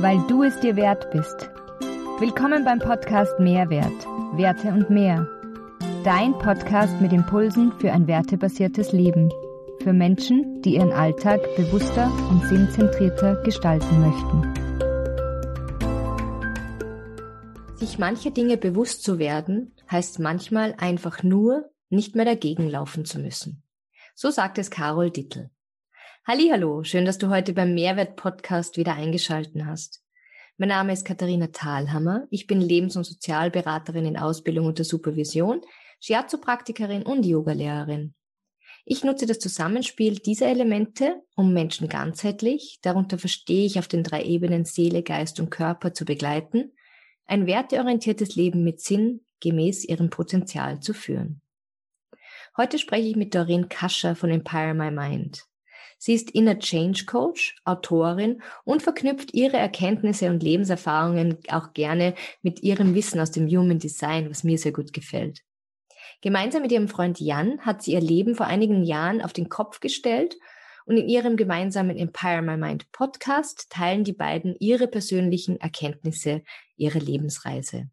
[0.00, 1.48] weil du es dir wert bist.
[2.18, 4.06] Willkommen beim Podcast Mehrwert,
[4.36, 5.28] Werte und mehr.
[6.04, 9.32] Dein Podcast mit Impulsen für ein wertebasiertes Leben.
[9.82, 14.54] Für Menschen, die ihren Alltag bewusster und sinnzentrierter gestalten möchten.
[17.76, 23.20] Sich mancher Dinge bewusst zu werden, heißt manchmal einfach nur, nicht mehr dagegen laufen zu
[23.20, 23.62] müssen.
[24.14, 25.50] So sagt es Carol Dittel.
[26.26, 30.02] Hallo, schön, dass du heute beim Mehrwert Podcast wieder eingeschalten hast.
[30.56, 32.26] Mein Name ist Katharina Thalhammer.
[32.30, 35.60] Ich bin Lebens- und Sozialberaterin in Ausbildung unter Supervision,
[36.00, 38.14] Shiatsu-Praktikerin und Yogalehrerin.
[38.86, 44.24] Ich nutze das Zusammenspiel dieser Elemente, um Menschen ganzheitlich, darunter verstehe ich auf den drei
[44.24, 46.72] Ebenen Seele, Geist und Körper zu begleiten,
[47.26, 51.42] ein werteorientiertes Leben mit Sinn gemäß ihrem Potenzial zu führen.
[52.56, 55.44] Heute spreche ich mit Doreen Kascher von Empire My Mind.
[55.98, 62.62] Sie ist Inner Change Coach, Autorin und verknüpft ihre Erkenntnisse und Lebenserfahrungen auch gerne mit
[62.62, 65.42] ihrem Wissen aus dem Human Design, was mir sehr gut gefällt.
[66.20, 69.80] Gemeinsam mit ihrem Freund Jan hat sie ihr Leben vor einigen Jahren auf den Kopf
[69.80, 70.36] gestellt
[70.86, 76.42] und in ihrem gemeinsamen Empire My Mind Podcast teilen die beiden ihre persönlichen Erkenntnisse
[76.76, 77.88] ihrer Lebensreise.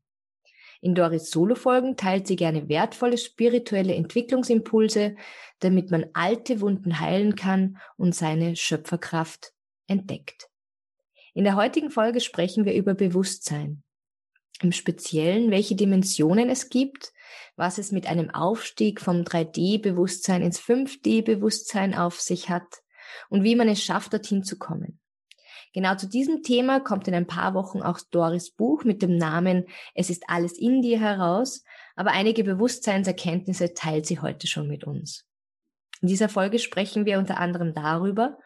[0.81, 5.15] In Doris Solo-Folgen teilt sie gerne wertvolle spirituelle Entwicklungsimpulse,
[5.59, 9.53] damit man alte Wunden heilen kann und seine Schöpferkraft
[9.85, 10.49] entdeckt.
[11.33, 13.83] In der heutigen Folge sprechen wir über Bewusstsein.
[14.61, 17.13] Im Speziellen, welche Dimensionen es gibt,
[17.55, 22.81] was es mit einem Aufstieg vom 3D-Bewusstsein ins 5D-Bewusstsein auf sich hat
[23.29, 25.00] und wie man es schafft, dorthin zu kommen.
[25.73, 29.65] Genau zu diesem Thema kommt in ein paar Wochen auch Doris Buch mit dem Namen
[29.95, 31.63] Es ist alles in dir heraus,
[31.95, 35.25] aber einige Bewusstseinserkenntnisse teilt sie heute schon mit uns.
[36.01, 38.37] In dieser Folge sprechen wir unter anderem darüber,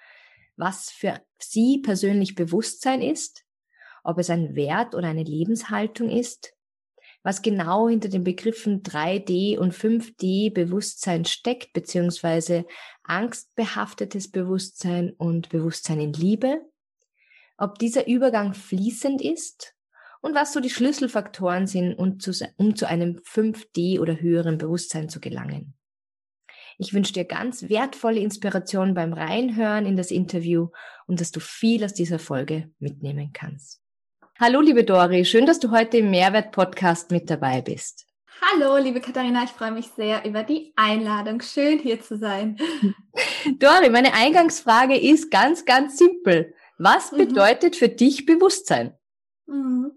[0.55, 3.43] was für sie persönlich Bewusstsein ist,
[4.03, 6.53] ob es ein Wert oder eine Lebenshaltung ist,
[7.23, 12.65] was genau hinter den Begriffen 3D und 5D Bewusstsein steckt, beziehungsweise
[13.03, 16.61] angstbehaftetes Bewusstsein und Bewusstsein in Liebe,
[17.57, 19.75] ob dieser Übergang fließend ist
[20.21, 25.09] und was so die Schlüsselfaktoren sind, um zu, um zu einem 5D oder höheren Bewusstsein
[25.09, 25.75] zu gelangen.
[26.77, 30.69] Ich wünsche dir ganz wertvolle Inspiration beim Reinhören in das Interview
[31.07, 33.81] und dass du viel aus dieser Folge mitnehmen kannst.
[34.37, 38.05] Hallo, liebe Dori, schön, dass du heute im Mehrwert-Podcast mit dabei bist.
[38.41, 41.41] Hallo, liebe Katharina, ich freue mich sehr über die Einladung.
[41.41, 42.57] Schön hier zu sein.
[43.59, 46.53] Dori, meine Eingangsfrage ist ganz, ganz simpel.
[46.77, 47.17] Was mhm.
[47.17, 48.93] bedeutet für dich Bewusstsein?
[49.47, 49.91] Mhm.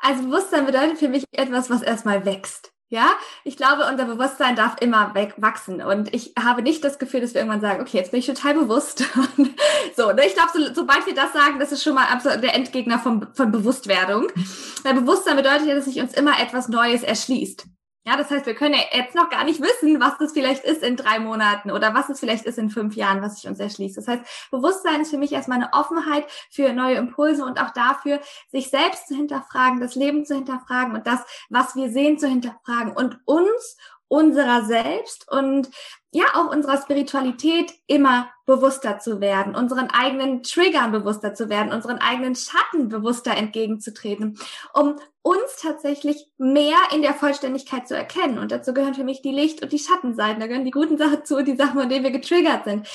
[0.00, 2.72] Also Bewusstsein bedeutet für mich etwas, was erstmal wächst.
[2.90, 3.10] Ja,
[3.44, 5.82] ich glaube, unser Bewusstsein darf immer wachsen.
[5.82, 8.54] Und ich habe nicht das Gefühl, dass wir irgendwann sagen, okay, jetzt bin ich total
[8.54, 9.04] bewusst.
[9.96, 10.26] so, ne?
[10.26, 13.28] ich glaube, so, sobald wir das sagen, das ist schon mal absolut der Endgegner von,
[13.34, 14.28] von Bewusstwerdung.
[14.84, 17.66] Weil Bewusstsein bedeutet ja, dass sich uns immer etwas Neues erschließt.
[18.08, 20.82] Ja, das heißt, wir können ja jetzt noch gar nicht wissen, was das vielleicht ist
[20.82, 23.98] in drei Monaten oder was es vielleicht ist in fünf Jahren, was sich uns erschließt.
[23.98, 28.18] Das heißt, Bewusstsein ist für mich erstmal eine Offenheit für neue Impulse und auch dafür,
[28.50, 31.20] sich selbst zu hinterfragen, das Leben zu hinterfragen und das,
[31.50, 33.76] was wir sehen, zu hinterfragen und uns
[34.08, 35.68] unserer selbst und
[36.10, 41.98] ja auch unserer Spiritualität immer bewusster zu werden, unseren eigenen Triggern bewusster zu werden, unseren
[41.98, 44.38] eigenen Schatten bewusster entgegenzutreten,
[44.72, 48.38] um uns tatsächlich mehr in der Vollständigkeit zu erkennen.
[48.38, 50.40] Und dazu gehören für mich die Licht- und die Schattenseiten.
[50.40, 52.88] Da gehören die guten Sachen zu die Sachen, von denen wir getriggert sind.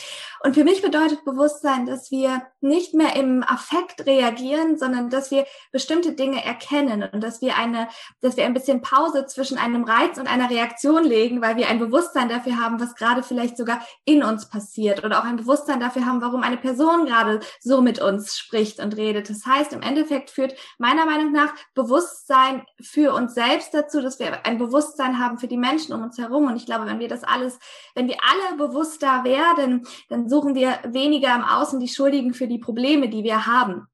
[0.44, 5.46] Und für mich bedeutet Bewusstsein, dass wir nicht mehr im Affekt reagieren, sondern dass wir
[5.72, 7.88] bestimmte Dinge erkennen und dass wir eine,
[8.22, 11.80] dass wir ein bisschen Pause zwischen einem Reiz und einer Reaktion legen, weil wir ein
[11.80, 16.06] Bewusstsein dafür haben, was gerade vielleicht sogar in uns passiert oder auch ein Bewusstsein dafür
[16.06, 19.30] haben, warum eine Person gerade so mit uns spricht und redet.
[19.30, 24.46] Das heißt, im Endeffekt führt meiner Meinung nach Bewusstsein für uns selbst dazu, dass wir
[24.46, 26.48] ein Bewusstsein haben für die Menschen um uns herum.
[26.48, 27.60] Und ich glaube, wenn wir das alles,
[27.94, 32.60] wenn wir alle bewusster werden, dann suchen wir weniger im Außen die Schuldigen für die
[32.60, 33.88] Probleme, die wir haben.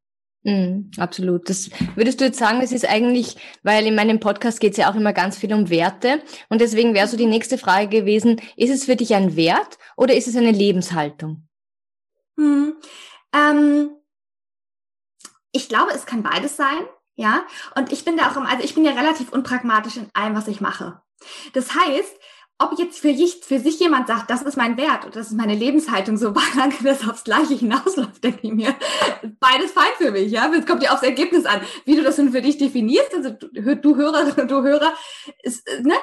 [0.44, 1.50] Mm, absolut.
[1.50, 4.90] Das würdest du jetzt sagen, das ist eigentlich, weil in meinem Podcast geht es ja
[4.90, 6.22] auch immer ganz viel um Werte.
[6.48, 10.16] Und deswegen wäre so die nächste Frage gewesen, ist es für dich ein Wert oder
[10.16, 11.48] ist es eine Lebenshaltung?
[12.38, 12.76] Hm,
[13.36, 13.90] ähm,
[15.52, 17.44] ich glaube, es kann beides sein, ja.
[17.76, 20.62] Und ich bin da auch, also ich bin ja relativ unpragmatisch in allem, was ich
[20.62, 21.02] mache.
[21.54, 22.16] Das heißt,
[22.60, 25.38] ob jetzt für, ich, für sich jemand sagt, das ist mein Wert oder das ist
[25.38, 28.76] meine Lebenshaltung, so solange das aufs Gleiche hinausläuft, denke ich mir,
[29.40, 30.52] beides fein für mich, ja.
[30.54, 33.16] Es kommt ja aufs Ergebnis an, wie du das nun für dich definierst.
[33.16, 34.94] Also du, du Hörer, du Hörer,
[35.42, 35.96] ist, ne?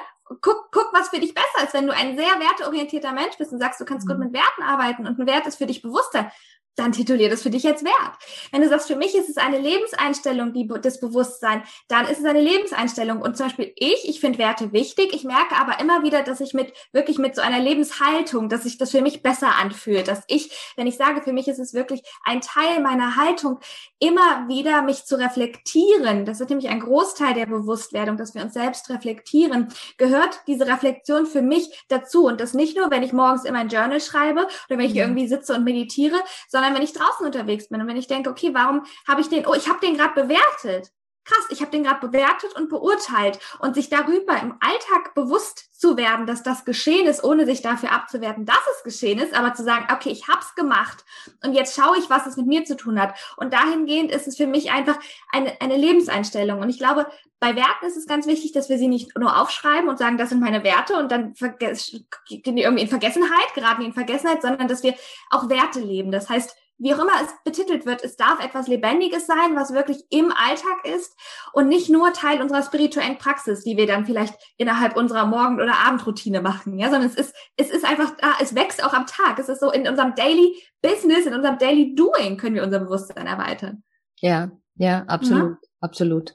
[0.42, 1.72] Guck, guck, was für dich besser ist.
[1.72, 4.12] Wenn du ein sehr werteorientierter Mensch bist und sagst, du kannst mhm.
[4.12, 6.32] gut mit Werten arbeiten und ein Wert ist für dich Bewusstsein,
[6.76, 8.12] dann titulier das für dich jetzt wert.
[8.52, 12.24] Wenn du sagst, für mich ist es eine Lebenseinstellung, die, das Bewusstsein, dann ist es
[12.24, 13.20] eine Lebenseinstellung.
[13.20, 15.12] Und zum Beispiel ich, ich finde Werte wichtig.
[15.12, 18.78] Ich merke aber immer wieder, dass ich mit, wirklich mit so einer Lebenshaltung, dass sich
[18.78, 22.02] das für mich besser anfühlt, dass ich, wenn ich sage, für mich ist es wirklich
[22.24, 23.58] ein Teil meiner Haltung,
[23.98, 26.26] immer wieder mich zu reflektieren.
[26.26, 29.68] Das ist nämlich ein Großteil der Bewusstwerdung, dass wir uns selbst reflektieren.
[29.96, 32.26] Gehört diese Reflexion für mich dazu.
[32.26, 35.00] Und das nicht nur, wenn ich morgens in mein Journal schreibe oder wenn ich mhm.
[35.00, 36.16] irgendwie sitze und meditiere,
[36.48, 39.28] sondern sondern wenn ich draußen unterwegs bin und wenn ich denke, okay, warum habe ich
[39.28, 40.90] den, oh, ich habe den gerade bewertet.
[41.26, 45.96] Krass, ich habe den gerade bewertet und beurteilt und sich darüber im Alltag bewusst zu
[45.96, 49.64] werden, dass das geschehen ist, ohne sich dafür abzuwerten, dass es geschehen ist, aber zu
[49.64, 51.04] sagen, okay, ich habe es gemacht
[51.44, 53.14] und jetzt schaue ich, was es mit mir zu tun hat.
[53.36, 55.00] Und dahingehend ist es für mich einfach
[55.32, 56.60] eine, eine Lebenseinstellung.
[56.60, 57.06] Und ich glaube,
[57.40, 60.28] bei Werten ist es ganz wichtig, dass wir sie nicht nur aufschreiben und sagen, das
[60.28, 64.68] sind meine Werte und dann gehen die irgendwie in Vergessenheit, geraten die in Vergessenheit, sondern
[64.68, 64.94] dass wir
[65.30, 66.12] auch Werte leben.
[66.12, 70.04] Das heißt, wie auch immer es betitelt wird, es darf etwas Lebendiges sein, was wirklich
[70.10, 71.16] im Alltag ist
[71.52, 75.78] und nicht nur Teil unserer spirituellen Praxis, die wir dann vielleicht innerhalb unserer Morgen- oder
[75.86, 79.38] Abendroutine machen, ja, sondern es ist, es ist einfach da, es wächst auch am Tag.
[79.38, 83.26] Es ist so in unserem Daily Business, in unserem Daily Doing können wir unser Bewusstsein
[83.26, 83.82] erweitern.
[84.20, 85.68] Ja, ja, absolut, ja.
[85.80, 86.34] absolut.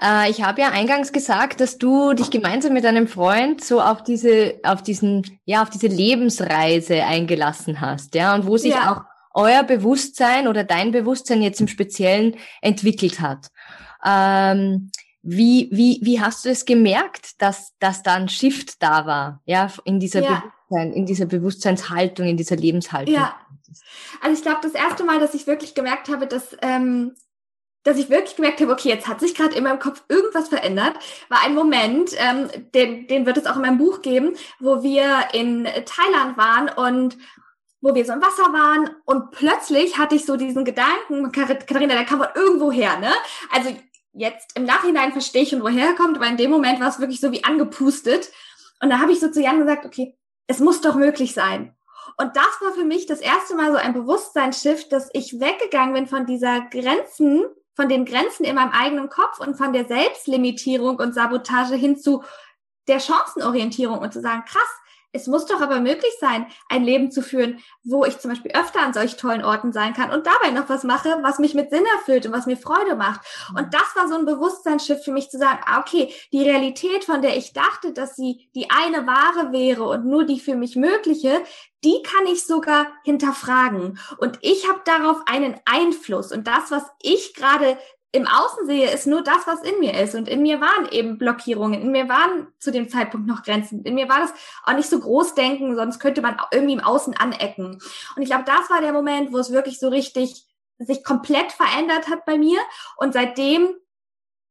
[0.00, 4.04] Äh, ich habe ja eingangs gesagt, dass du dich gemeinsam mit deinem Freund so auf
[4.04, 8.92] diese, auf diesen, ja, auf diese Lebensreise eingelassen hast, ja, und wo sich ja.
[8.92, 13.48] auch euer Bewusstsein oder dein Bewusstsein jetzt im Speziellen entwickelt hat.
[14.04, 14.90] Ähm,
[15.22, 19.70] wie, wie, wie hast du es gemerkt, dass, dass da ein Shift da war, ja,
[19.84, 20.28] in dieser ja.
[20.28, 23.14] Bewusstsein, in dieser Bewusstseinshaltung, in dieser Lebenshaltung?
[23.14, 23.34] Ja.
[24.20, 27.14] Also ich glaube, das erste Mal, dass ich wirklich gemerkt habe, dass, ähm,
[27.84, 30.94] dass ich wirklich gemerkt habe, okay, jetzt hat sich gerade in meinem Kopf irgendwas verändert,
[31.30, 35.28] war ein Moment, ähm, den, den wird es auch in meinem Buch geben, wo wir
[35.32, 37.16] in Thailand waren und
[37.84, 42.06] wo wir so im Wasser waren und plötzlich hatte ich so diesen Gedanken, Katharina, der
[42.06, 43.12] kam von irgendwo her, ne?
[43.52, 43.76] Also
[44.14, 46.98] jetzt im Nachhinein verstehe ich schon, woher er kommt, aber in dem Moment war es
[46.98, 48.32] wirklich so wie angepustet.
[48.80, 50.16] Und da habe ich so zu Jan gesagt, okay,
[50.46, 51.76] es muss doch möglich sein.
[52.16, 56.06] Und das war für mich das erste Mal so ein Bewusstseinsschiff, dass ich weggegangen bin
[56.06, 57.44] von dieser Grenzen,
[57.74, 62.24] von den Grenzen in meinem eigenen Kopf und von der Selbstlimitierung und Sabotage hin zu
[62.88, 64.62] der Chancenorientierung und zu sagen, krass,
[65.14, 68.80] es muss doch aber möglich sein, ein Leben zu führen, wo ich zum Beispiel öfter
[68.80, 71.84] an solch tollen Orten sein kann und dabei noch was mache, was mich mit Sinn
[71.98, 73.20] erfüllt und was mir Freude macht.
[73.56, 77.22] Und das war so ein Bewusstseinsschiff für mich zu sagen, ah, okay, die Realität, von
[77.22, 81.42] der ich dachte, dass sie die eine wahre wäre und nur die für mich mögliche,
[81.84, 83.98] die kann ich sogar hinterfragen.
[84.18, 86.32] Und ich habe darauf einen Einfluss.
[86.32, 87.78] Und das, was ich gerade
[88.14, 90.14] im Außen sehe, ist nur das, was in mir ist.
[90.14, 93.82] Und in mir waren eben Blockierungen, in mir waren zu dem Zeitpunkt noch Grenzen.
[93.82, 94.32] In mir war das
[94.62, 97.80] auch nicht so groß denken, sonst könnte man irgendwie im Außen anecken.
[98.14, 100.44] Und ich glaube, das war der Moment, wo es wirklich so richtig
[100.78, 102.60] sich komplett verändert hat bei mir.
[102.96, 103.74] Und seitdem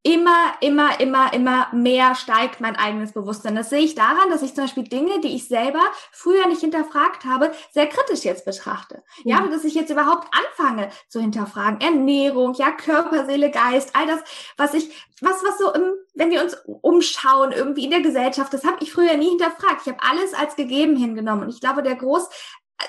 [0.03, 3.55] immer, immer, immer, immer mehr steigt mein eigenes Bewusstsein.
[3.55, 5.79] Das sehe ich daran, dass ich zum Beispiel Dinge, die ich selber
[6.11, 9.03] früher nicht hinterfragt habe, sehr kritisch jetzt betrachte.
[9.23, 9.31] Mhm.
[9.31, 11.79] Ja, dass ich jetzt überhaupt anfange zu hinterfragen.
[11.79, 14.19] Ernährung, ja, Körper, Seele, Geist, all das,
[14.57, 14.89] was ich,
[15.21, 18.91] was, was so im, wenn wir uns umschauen, irgendwie in der Gesellschaft, das habe ich
[18.91, 19.83] früher nie hinterfragt.
[19.85, 21.43] Ich habe alles als gegeben hingenommen.
[21.43, 22.29] Und ich glaube, der groß,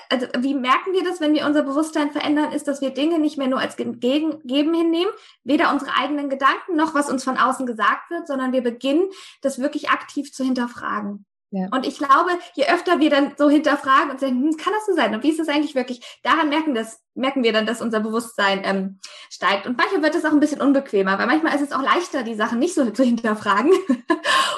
[0.09, 3.37] also wie merken wir das, wenn wir unser Bewusstsein verändern, ist, dass wir Dinge nicht
[3.37, 5.11] mehr nur als Gegen Geben hinnehmen,
[5.43, 9.09] weder unsere eigenen Gedanken noch was uns von außen gesagt wird, sondern wir beginnen,
[9.41, 11.25] das wirklich aktiv zu hinterfragen.
[11.55, 11.69] Ja.
[11.71, 14.93] Und ich glaube, je öfter wir dann so hinterfragen und sagen, hm, kann das so
[14.93, 15.15] sein?
[15.15, 16.01] Und wie ist das eigentlich wirklich?
[16.21, 19.65] Daran merken, das, merken wir dann, dass unser Bewusstsein ähm, steigt.
[19.65, 22.35] Und manchmal wird es auch ein bisschen unbequemer, weil manchmal ist es auch leichter, die
[22.35, 23.71] Sachen nicht so zu hinterfragen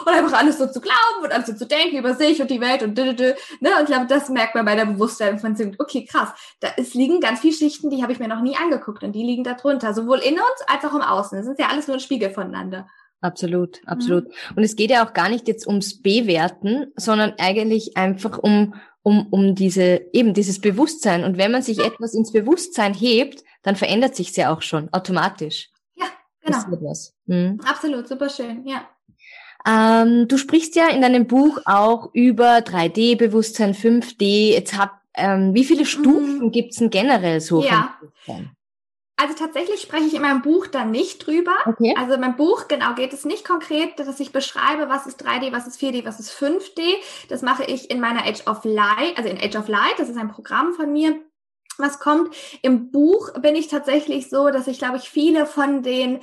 [0.05, 2.61] und einfach alles so zu glauben und alles so zu denken über sich und die
[2.61, 3.69] Welt und dü, dü, dü, ne?
[3.75, 6.29] Und ich glaube, das merkt man bei der Bewusstsein von okay, krass,
[6.61, 9.23] da es liegen ganz viele Schichten, die habe ich mir noch nie angeguckt und die
[9.23, 11.37] liegen da drunter, sowohl in uns als auch im Außen.
[11.37, 12.87] Das sind ja alles nur ein Spiegel voneinander.
[13.21, 14.25] Absolut, absolut.
[14.25, 14.57] Mhm.
[14.57, 19.27] Und es geht ja auch gar nicht jetzt ums Bewerten, sondern eigentlich einfach um, um,
[19.31, 21.23] um diese, eben dieses Bewusstsein.
[21.23, 25.69] Und wenn man sich etwas ins Bewusstsein hebt, dann verändert sich ja auch schon automatisch.
[25.95, 26.05] Ja,
[26.41, 26.97] genau.
[27.25, 27.59] Mhm.
[27.65, 28.87] Absolut, super schön, ja.
[29.67, 34.51] Ähm, du sprichst ja in deinem Buch auch über 3D-Bewusstsein, 5D.
[34.51, 36.51] Jetzt hab, ähm, wie viele Stufen mhm.
[36.51, 37.63] gibt's denn generell so?
[37.63, 37.97] Ja.
[39.19, 41.55] Also tatsächlich spreche ich in meinem Buch da nicht drüber.
[41.65, 41.95] Okay.
[41.97, 45.51] Also in meinem Buch, genau, geht es nicht konkret, dass ich beschreibe, was ist 3D,
[45.51, 46.81] was ist 4D, was ist 5D.
[47.27, 50.17] Das mache ich in meiner Age of Light, also in Age of Light, das ist
[50.17, 51.19] ein Programm von mir,
[51.79, 52.35] was kommt.
[52.61, 56.19] Im Buch bin ich tatsächlich so, dass ich, glaube ich, viele von den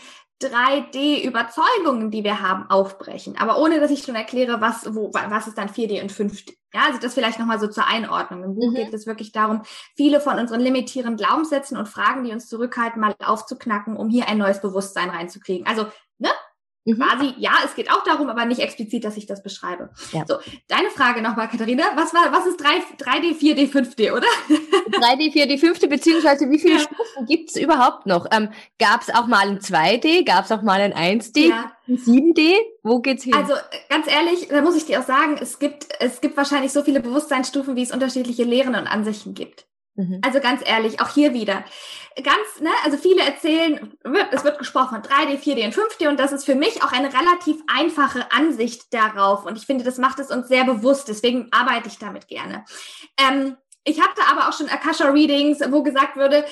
[0.48, 3.36] 3D-Überzeugungen, die wir haben, aufbrechen.
[3.38, 6.54] Aber ohne, dass ich schon erkläre, was, wo, was ist dann 4D und 5D.
[6.72, 8.42] Ja, also das vielleicht nochmal so zur Einordnung.
[8.42, 8.74] Im Buch mhm.
[8.74, 9.62] geht es wirklich darum,
[9.96, 14.38] viele von unseren limitierenden Glaubenssätzen und Fragen, die uns zurückhalten, mal aufzuknacken, um hier ein
[14.38, 15.66] neues Bewusstsein reinzukriegen.
[15.66, 15.86] Also,
[16.18, 16.30] ne?
[16.84, 16.96] Mhm.
[16.96, 19.90] Quasi, ja, es geht auch darum, aber nicht explizit, dass ich das beschreibe.
[20.12, 20.24] Ja.
[20.26, 20.36] So,
[20.68, 21.84] deine Frage nochmal, Katharina.
[21.94, 24.26] Was war, was ist 3, 3D, 4D, 5D, oder?
[24.92, 26.80] 3D, 4D, 5D, beziehungsweise wie viele ja.
[26.80, 28.26] Stufen gibt's überhaupt noch?
[28.30, 30.24] Ähm, Gab es auch mal ein 2D?
[30.24, 31.48] Gab es auch mal ein 1D?
[31.48, 31.72] Ja.
[31.88, 32.54] Ein 7D?
[32.82, 33.34] Wo geht's hin?
[33.34, 33.54] Also,
[33.88, 37.00] ganz ehrlich, da muss ich dir auch sagen, es gibt, es gibt wahrscheinlich so viele
[37.00, 39.66] Bewusstseinsstufen, wie es unterschiedliche Lehren und Ansichten gibt.
[39.96, 40.20] Mhm.
[40.22, 41.64] Also ganz ehrlich, auch hier wieder.
[42.16, 43.92] Ganz, ne, also viele erzählen,
[44.32, 47.12] es wird gesprochen von 3D, 4D und 5D und das ist für mich auch eine
[47.12, 51.88] relativ einfache Ansicht darauf und ich finde, das macht es uns sehr bewusst, deswegen arbeite
[51.88, 52.64] ich damit gerne.
[53.18, 53.56] Ähm,
[53.86, 56.44] ich hatte aber auch schon Akasha-Readings, wo gesagt würde,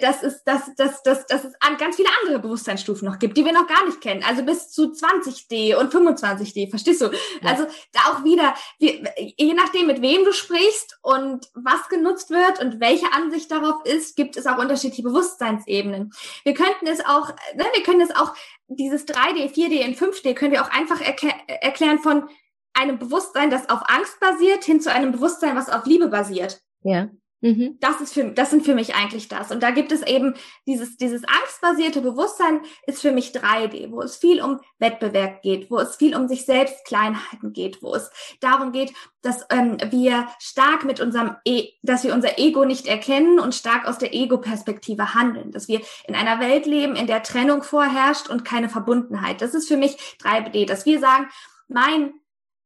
[0.00, 3.52] dass es, dass, dass, dass, dass es ganz viele andere Bewusstseinsstufen noch gibt, die wir
[3.52, 4.22] noch gar nicht kennen.
[4.26, 7.06] Also bis zu 20D und 25D, verstehst du?
[7.06, 7.50] Ja.
[7.50, 12.80] Also da auch wieder, je nachdem, mit wem du sprichst und was genutzt wird und
[12.80, 16.12] welche Ansicht darauf ist, gibt es auch unterschiedliche Bewusstseinsebenen.
[16.44, 18.32] Wir könnten es auch, ne, wir können es auch,
[18.68, 22.28] dieses 3D, 4D und 5D können wir auch einfach erklären von
[22.74, 26.60] einem Bewusstsein, das auf Angst basiert, hin zu einem Bewusstsein, was auf Liebe basiert.
[26.82, 27.08] Ja.
[27.42, 27.76] Mhm.
[27.80, 29.50] Das ist für, das sind für mich eigentlich das.
[29.50, 30.34] Und da gibt es eben
[30.66, 35.78] dieses, dieses angstbasierte Bewusstsein ist für mich 3D, wo es viel um Wettbewerb geht, wo
[35.78, 40.84] es viel um sich selbst Kleinheiten geht, wo es darum geht, dass ähm, wir stark
[40.84, 45.52] mit unserem, e dass wir unser Ego nicht erkennen und stark aus der Ego-Perspektive handeln,
[45.52, 49.42] dass wir in einer Welt leben, in der Trennung vorherrscht und keine Verbundenheit.
[49.42, 51.28] Das ist für mich 3D, dass wir sagen,
[51.68, 52.14] mein,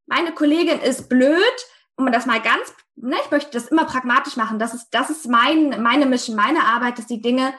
[0.07, 1.41] meine Kollegin ist blöd,
[2.07, 4.59] um das mal ganz ne, ich möchte das immer pragmatisch machen.
[4.59, 7.55] Das ist, das ist mein, meine Mission, meine Arbeit, dass die Dinge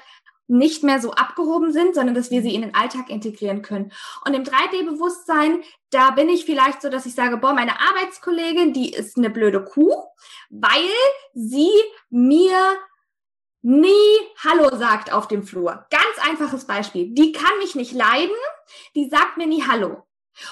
[0.47, 3.91] nicht mehr so abgehoben sind, sondern dass wir sie in den Alltag integrieren können.
[4.25, 8.91] Und im 3D-Bewusstsein, da bin ich vielleicht so, dass ich sage, boah, meine Arbeitskollegin, die
[8.91, 9.93] ist eine blöde Kuh,
[10.49, 10.89] weil
[11.33, 11.71] sie
[12.09, 12.57] mir
[13.61, 15.85] nie Hallo sagt auf dem Flur.
[15.89, 17.13] Ganz einfaches Beispiel.
[17.13, 18.35] Die kann mich nicht leiden,
[18.95, 20.05] die sagt mir nie Hallo.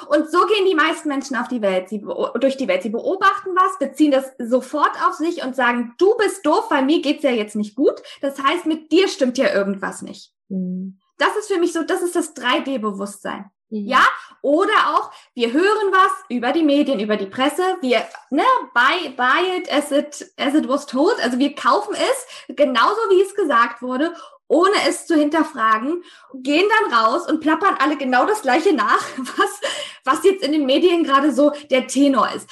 [0.08, 2.06] Und so gehen die meisten Menschen auf die Welt, sie
[2.40, 2.84] durch die Welt.
[2.84, 7.02] Sie beobachten was, beziehen das sofort auf sich und sagen, du bist doof, weil mir
[7.02, 8.02] geht's ja jetzt nicht gut.
[8.22, 10.32] Das heißt, mit dir stimmt ja irgendwas nicht.
[10.50, 11.00] Mhm.
[11.18, 13.52] Das ist für mich so, das ist das 3D-Bewusstsein.
[13.70, 13.86] Mhm.
[13.86, 14.04] Ja,
[14.42, 18.44] oder auch, wir hören was über die Medien, über die Presse, wir, ne,
[18.74, 23.22] buy, buy it as it, as it was told, also wir kaufen es, genauso wie
[23.22, 24.14] es gesagt wurde,
[24.50, 26.04] ohne es zu hinterfragen,
[26.34, 29.62] gehen dann raus und plappern alle genau das Gleiche nach, was,
[30.04, 32.50] was jetzt in den Medien gerade so der Tenor ist.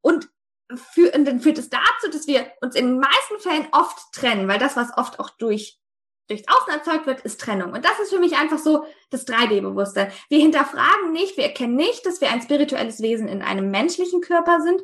[0.00, 0.28] Und,
[0.92, 4.46] für, und dann führt es dazu, dass wir uns in den meisten Fällen oft trennen,
[4.46, 5.78] weil das, was oft auch durch
[6.28, 7.72] durchs Außen erzeugt wird, ist Trennung.
[7.72, 10.12] Und das ist für mich einfach so das 3D-Bewusstsein.
[10.28, 14.60] Wir hinterfragen nicht, wir erkennen nicht, dass wir ein spirituelles Wesen in einem menschlichen Körper
[14.60, 14.82] sind,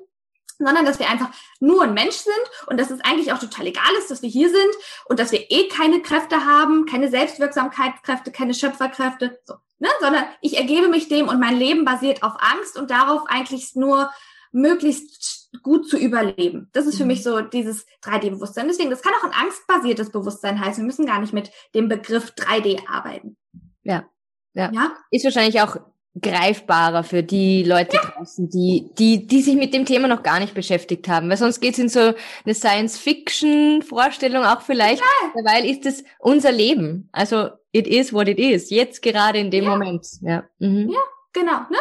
[0.59, 3.93] sondern dass wir einfach nur ein Mensch sind und dass es eigentlich auch total egal
[3.99, 4.75] ist, dass wir hier sind
[5.07, 9.89] und dass wir eh keine Kräfte haben, keine Selbstwirksamkeitskräfte, keine Schöpferkräfte, so, ne?
[10.01, 14.11] sondern ich ergebe mich dem und mein Leben basiert auf Angst und darauf eigentlich nur
[14.51, 16.69] möglichst gut zu überleben.
[16.73, 17.09] Das ist für mhm.
[17.09, 18.69] mich so dieses 3D-Bewusstsein.
[18.69, 20.83] Deswegen, das kann auch ein angstbasiertes Bewusstsein heißen.
[20.83, 23.37] Wir müssen gar nicht mit dem Begriff 3D arbeiten.
[23.83, 24.09] Ja.
[24.55, 24.71] Ja.
[24.73, 24.97] ja?
[25.11, 25.77] Ist wahrscheinlich auch
[26.21, 28.03] greifbarer für die Leute ja.
[28.03, 31.29] draußen, die, die, die sich mit dem Thema noch gar nicht beschäftigt haben.
[31.31, 32.13] Weil sonst geht's in so
[32.45, 35.45] eine Science-Fiction-Vorstellung auch vielleicht, ja.
[35.45, 37.09] weil ist es unser Leben.
[37.13, 38.71] Also it is what it is.
[38.71, 39.71] Jetzt gerade in dem ja.
[39.71, 40.07] Moment.
[40.23, 40.45] Ja.
[40.59, 40.91] Mhm.
[40.91, 40.99] ja.
[41.35, 41.79] Genau, ne?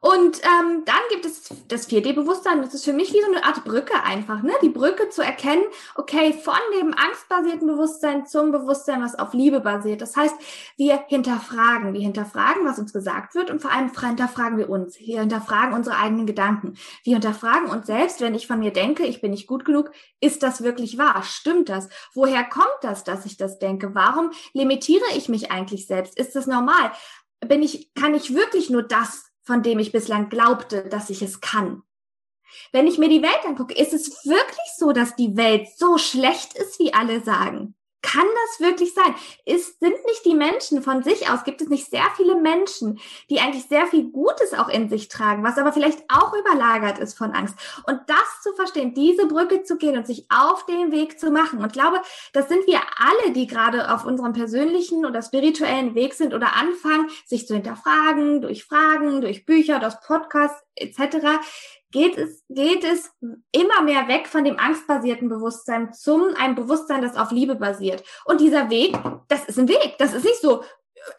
[0.00, 2.60] Und ähm, dann gibt es das 4D-Bewusstsein.
[2.60, 4.52] Das ist für mich wie so eine Art Brücke einfach, ne?
[4.62, 10.02] Die Brücke zu erkennen, okay, von dem angstbasierten Bewusstsein zum Bewusstsein, was auf Liebe basiert.
[10.02, 10.34] Das heißt,
[10.76, 14.98] wir hinterfragen, wir hinterfragen, was uns gesagt wird und vor allem hinterfragen wir uns.
[14.98, 16.74] Wir hinterfragen unsere eigenen Gedanken.
[17.02, 20.42] Wir hinterfragen uns selbst, wenn ich von mir denke, ich bin nicht gut genug, ist
[20.42, 21.22] das wirklich wahr?
[21.22, 21.88] Stimmt das?
[22.12, 23.94] Woher kommt das, dass ich das denke?
[23.94, 26.18] Warum limitiere ich mich eigentlich selbst?
[26.18, 26.92] Ist das normal?
[27.46, 31.40] Bin ich, kann ich wirklich nur das, von dem ich bislang glaubte, dass ich es
[31.40, 31.82] kann.
[32.70, 36.56] Wenn ich mir die Welt angucke, ist es wirklich so, dass die Welt so schlecht
[36.56, 37.74] ist, wie alle sagen?
[38.02, 39.14] Kann das wirklich sein?
[39.44, 43.38] Ist, sind nicht die Menschen von sich aus, gibt es nicht sehr viele Menschen, die
[43.40, 47.30] eigentlich sehr viel Gutes auch in sich tragen, was aber vielleicht auch überlagert ist von
[47.30, 47.54] Angst.
[47.86, 51.60] Und das zu verstehen, diese Brücke zu gehen und sich auf den Weg zu machen.
[51.60, 52.00] Und glaube,
[52.32, 57.08] das sind wir alle, die gerade auf unserem persönlichen oder spirituellen Weg sind oder anfangen,
[57.26, 61.40] sich zu hinterfragen, durch Fragen, durch Bücher, durch Podcasts etc
[61.92, 63.10] geht es, geht es
[63.52, 68.02] immer mehr weg von dem angstbasierten Bewusstsein zum einem Bewusstsein, das auf Liebe basiert.
[68.24, 69.96] Und dieser Weg, das ist ein Weg.
[69.98, 70.64] Das ist nicht so,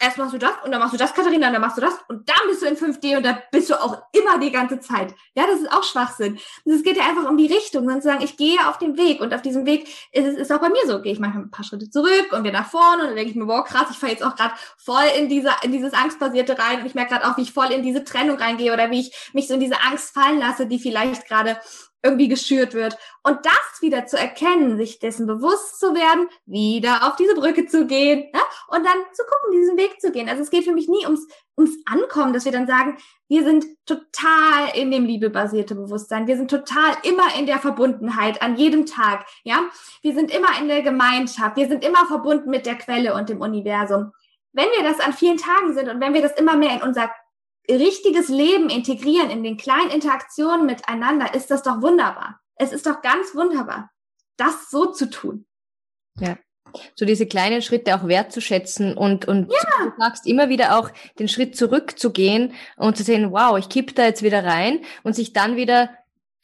[0.00, 1.94] erst machst du das und dann machst du das, Katharina, und dann machst du das
[2.08, 5.14] und dann bist du in 5D und da bist du auch immer die ganze Zeit.
[5.34, 6.38] Ja, das ist auch Schwachsinn.
[6.64, 9.20] Es geht ja einfach um die Richtung, und zu sagen, ich gehe auf dem Weg
[9.20, 11.50] und auf diesem Weg ist es ist auch bei mir so, gehe ich manchmal ein
[11.50, 13.98] paar Schritte zurück und wir nach vorne und dann denke ich mir, wow, krass, ich
[13.98, 17.28] fahre jetzt auch gerade voll in diese in dieses angstbasierte rein und ich merke gerade
[17.28, 19.80] auch, wie ich voll in diese Trennung reingehe oder wie ich mich so in diese
[19.82, 21.58] Angst fallen lasse, die vielleicht gerade
[22.04, 22.96] irgendwie geschürt wird.
[23.22, 27.86] Und das wieder zu erkennen, sich dessen bewusst zu werden, wieder auf diese Brücke zu
[27.86, 28.40] gehen ja?
[28.68, 30.28] und dann zu gucken, diesen Weg zu gehen.
[30.28, 33.64] Also es geht für mich nie ums, ums Ankommen, dass wir dann sagen, wir sind
[33.86, 36.26] total in dem liebebasierte Bewusstsein.
[36.26, 39.26] Wir sind total immer in der Verbundenheit an jedem Tag.
[39.42, 39.60] Ja,
[40.02, 41.56] wir sind immer in der Gemeinschaft.
[41.56, 44.12] Wir sind immer verbunden mit der Quelle und dem Universum.
[44.52, 47.10] Wenn wir das an vielen Tagen sind und wenn wir das immer mehr in unser
[47.70, 52.40] richtiges Leben integrieren in den kleinen Interaktionen miteinander, ist das doch wunderbar.
[52.56, 53.90] Es ist doch ganz wunderbar,
[54.36, 55.46] das so zu tun.
[56.18, 56.36] Ja.
[56.96, 59.84] So diese kleinen Schritte auch wertzuschätzen und, und ja.
[59.84, 64.04] du sagst immer wieder auch den Schritt zurückzugehen und zu sehen, wow, ich kipp da
[64.04, 65.90] jetzt wieder rein und sich dann wieder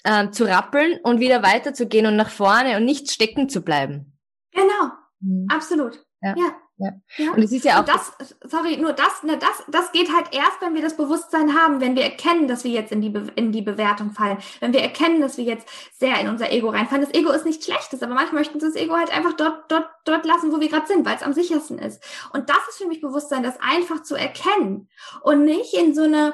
[0.05, 4.17] äh, zu rappeln und wieder weiterzugehen und nach vorne und nicht stecken zu bleiben.
[4.53, 4.93] Genau.
[5.21, 5.47] Mhm.
[5.51, 6.05] Absolut.
[6.23, 6.35] Ja.
[6.37, 6.55] ja.
[6.81, 6.93] Ja.
[7.19, 7.33] ja.
[7.33, 7.81] Und es ist ja auch.
[7.81, 8.13] Und das,
[8.47, 11.95] sorry, nur das, ne, das, das geht halt erst, wenn wir das Bewusstsein haben, wenn
[11.95, 15.21] wir erkennen, dass wir jetzt in die, Be in die Bewertung fallen, wenn wir erkennen,
[15.21, 15.69] dass wir jetzt
[15.99, 17.05] sehr in unser Ego reinfallen.
[17.05, 19.89] Das Ego ist nichts Schlechtes, aber manchmal möchten wir das Ego halt einfach dort, dort,
[20.07, 22.03] dort lassen, wo wir gerade sind, weil es am sichersten ist.
[22.33, 24.89] Und das ist für mich Bewusstsein, das einfach zu erkennen
[25.23, 26.33] und nicht in so eine,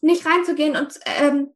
[0.00, 1.52] nicht reinzugehen und, ähm,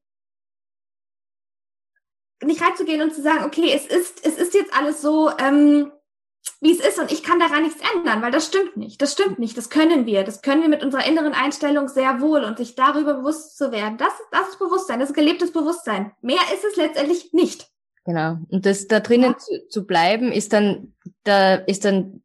[2.43, 5.93] nicht reinzugehen und zu sagen, okay, es ist, es ist jetzt alles so, ähm,
[6.61, 9.01] wie es ist und ich kann daran nichts ändern, weil das stimmt nicht.
[9.03, 9.57] Das stimmt nicht.
[9.59, 10.25] Das können wir.
[10.25, 13.99] Das können wir mit unserer inneren Einstellung sehr wohl und sich darüber bewusst zu werden.
[13.99, 15.01] Das, das ist Bewusstsein.
[15.01, 16.13] Das ist gelebtes Bewusstsein.
[16.23, 17.69] Mehr ist es letztendlich nicht.
[18.05, 18.39] Genau.
[18.49, 19.39] Und das da drinnen ja.
[19.39, 22.23] zu, zu bleiben, ist dann, da ist dann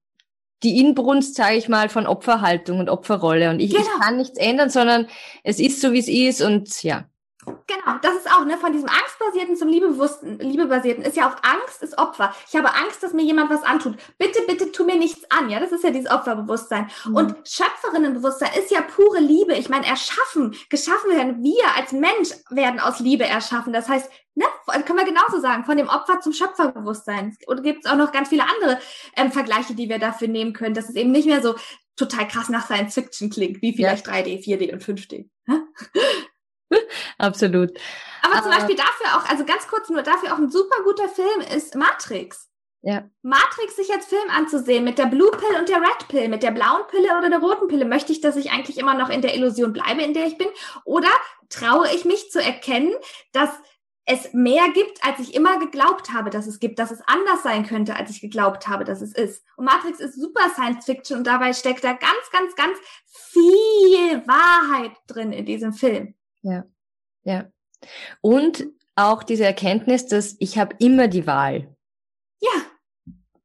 [0.63, 3.49] die Inbrunst, sage ich mal, von Opferhaltung und Opferrolle.
[3.49, 3.83] Und ich, genau.
[3.83, 5.07] ich kann nichts ändern, sondern
[5.43, 7.05] es ist so, wie es ist und ja.
[7.45, 11.81] Genau, das ist auch, ne, von diesem Angstbasierten zum Liebebewussten, Liebebasierten ist ja auch Angst
[11.81, 12.35] ist Opfer.
[12.47, 13.97] Ich habe Angst, dass mir jemand was antut.
[14.19, 15.49] Bitte, bitte tu mir nichts an.
[15.49, 16.89] Ja, das ist ja dieses Opferbewusstsein.
[17.05, 17.15] Mhm.
[17.15, 19.53] Und Schöpferinnenbewusstsein ist ja pure Liebe.
[19.53, 23.73] Ich meine, erschaffen, geschaffen werden, wir als Mensch werden aus Liebe erschaffen.
[23.73, 24.45] Das heißt, ne,
[24.85, 27.35] können wir genauso sagen, von dem Opfer zum Schöpferbewusstsein.
[27.47, 28.79] Oder gibt es auch noch ganz viele andere
[29.15, 31.55] ähm, Vergleiche, die wir dafür nehmen können, dass es eben nicht mehr so
[31.95, 34.13] total krass nach Science Fiction klingt, wie vielleicht ja.
[34.13, 35.27] 3D, 4D und 5D.
[37.21, 37.71] Absolut.
[38.23, 41.41] Aber zum Beispiel dafür auch, also ganz kurz nur dafür auch ein super guter Film
[41.55, 42.49] ist Matrix.
[42.83, 43.07] Ja.
[43.21, 46.51] Matrix sich als Film anzusehen mit der Blue Pill und der Red Pill, mit der
[46.51, 49.35] blauen Pille oder der roten Pille, möchte ich, dass ich eigentlich immer noch in der
[49.35, 50.47] Illusion bleibe, in der ich bin?
[50.83, 51.09] Oder
[51.49, 52.93] traue ich mich zu erkennen,
[53.33, 53.49] dass
[54.05, 57.67] es mehr gibt, als ich immer geglaubt habe, dass es gibt, dass es anders sein
[57.67, 59.45] könnte, als ich geglaubt habe, dass es ist.
[59.57, 64.91] Und Matrix ist super Science Fiction und dabei steckt da ganz, ganz, ganz viel Wahrheit
[65.05, 66.15] drin in diesem Film.
[66.41, 66.63] Ja,
[67.23, 67.49] ja.
[68.21, 71.75] Und auch diese Erkenntnis, dass ich habe immer die Wahl.
[72.39, 72.49] Ja.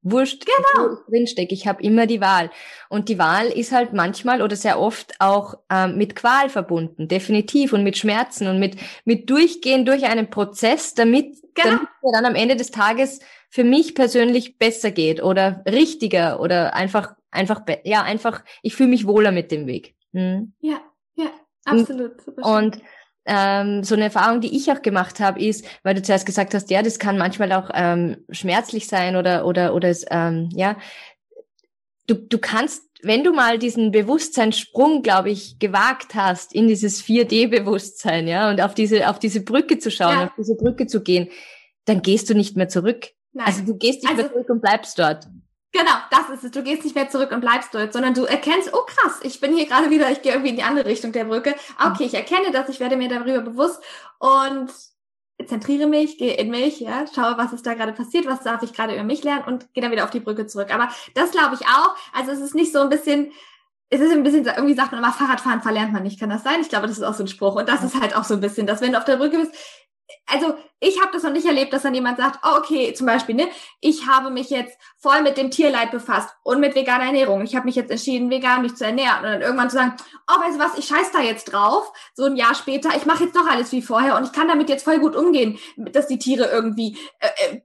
[0.09, 0.99] Wurscht, genau.
[1.09, 2.51] drinstecke, ich habe immer die Wahl.
[2.89, 7.73] Und die Wahl ist halt manchmal oder sehr oft auch ähm, mit Qual verbunden, definitiv,
[7.73, 11.71] und mit Schmerzen und mit, mit Durchgehen durch einen Prozess, damit, genau.
[11.71, 13.19] damit er dann am Ende des Tages
[13.51, 19.09] für mich persönlich besser geht oder richtiger oder einfach, einfach, ja, einfach, ich fühle mich
[19.09, 19.97] wohler mit dem Weg.
[20.13, 20.53] Hm.
[20.61, 20.81] Ja,
[21.17, 21.31] ja.
[21.65, 22.13] Absolut.
[22.37, 22.81] Und
[23.27, 26.71] ähm, so eine Erfahrung, die ich auch gemacht habe, ist, weil du zuerst gesagt hast,
[26.71, 30.77] ja, das kann manchmal auch ähm, schmerzlich sein oder oder oder es, ähm, ja,
[32.07, 38.29] du du kannst, wenn du mal diesen Bewusstseinssprung, glaube ich, gewagt hast in dieses 4D-Bewusstsein,
[38.29, 40.25] ja, und auf diese auf diese Brücke zu schauen, ja.
[40.27, 41.29] auf diese Brücke zu gehen,
[41.85, 43.09] dann gehst du nicht mehr zurück.
[43.33, 43.47] Nein.
[43.47, 45.27] Also du gehst nicht also, mehr zurück und bleibst dort.
[45.77, 46.51] Genau, das ist es.
[46.53, 49.55] Du gehst nicht mehr zurück und bleibst dort, sondern du erkennst, oh krass, ich bin
[49.55, 51.55] hier gerade wieder, ich gehe irgendwie in die andere Richtung der Brücke.
[51.77, 53.83] Ah, okay, ich erkenne das, ich werde mir darüber bewusst
[54.19, 54.71] und
[55.47, 58.73] zentriere mich, gehe in mich, ja, schaue, was ist da gerade passiert, was darf ich
[58.73, 60.73] gerade über mich lernen und gehe dann wieder auf die Brücke zurück.
[60.73, 61.95] Aber das glaube ich auch.
[62.15, 63.33] Also es ist nicht so ein bisschen,
[63.91, 66.19] es ist ein bisschen, irgendwie sagt man immer, Fahrradfahren verlernt man nicht.
[66.19, 66.63] Kann das sein?
[66.63, 67.55] Ich glaube, das ist auch so ein Spruch.
[67.55, 69.55] Und das ist halt auch so ein bisschen, dass wenn du auf der Brücke bist,
[70.27, 73.35] also ich habe das noch nicht erlebt, dass dann jemand sagt, oh, okay, zum Beispiel,
[73.35, 73.49] ne,
[73.81, 77.43] ich habe mich jetzt voll mit dem Tierleid befasst und mit veganer Ernährung.
[77.43, 79.95] Ich habe mich jetzt entschieden, vegan mich zu ernähren und dann irgendwann zu sagen,
[80.29, 83.25] oh, weißt du was, ich scheiß da jetzt drauf, so ein Jahr später, ich mache
[83.25, 86.19] jetzt doch alles wie vorher und ich kann damit jetzt voll gut umgehen, dass die
[86.19, 87.61] Tiere irgendwie äh, äh,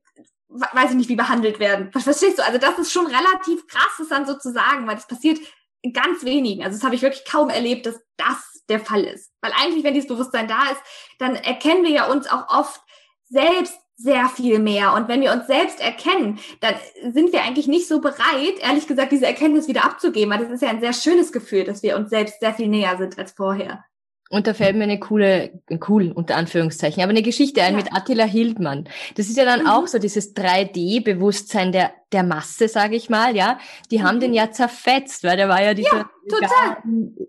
[0.52, 1.92] weiß ich nicht, wie behandelt werden.
[1.92, 2.46] Verstehst du?
[2.46, 5.40] Also das ist schon relativ krass, das dann so zu sagen, weil das passiert
[5.82, 6.64] in ganz wenigen.
[6.64, 9.32] Also das habe ich wirklich kaum erlebt, dass das der Fall ist.
[9.42, 10.82] Weil eigentlich, wenn dieses Bewusstsein da ist,
[11.20, 12.82] dann erkennen wir ja uns auch oft
[13.30, 14.94] selbst sehr viel mehr.
[14.94, 16.76] Und wenn wir uns selbst erkennen, dann
[17.12, 20.32] sind wir eigentlich nicht so bereit, ehrlich gesagt, diese Erkenntnis wieder abzugeben.
[20.32, 22.98] Weil das ist ja ein sehr schönes Gefühl, dass wir uns selbst sehr viel näher
[22.98, 23.84] sind als vorher.
[24.32, 27.80] Und da fällt mir eine coole, cool unter Anführungszeichen, aber eine Geschichte ein ja.
[27.80, 28.88] mit Attila Hildmann.
[29.16, 29.68] Das ist ja dann mhm.
[29.68, 33.60] auch so dieses 3D-Bewusstsein der, der Masse, sage ich mal, ja.
[33.92, 34.04] Die mhm.
[34.04, 36.10] haben den ja zerfetzt, weil der war ja dieser
[36.42, 36.78] ja,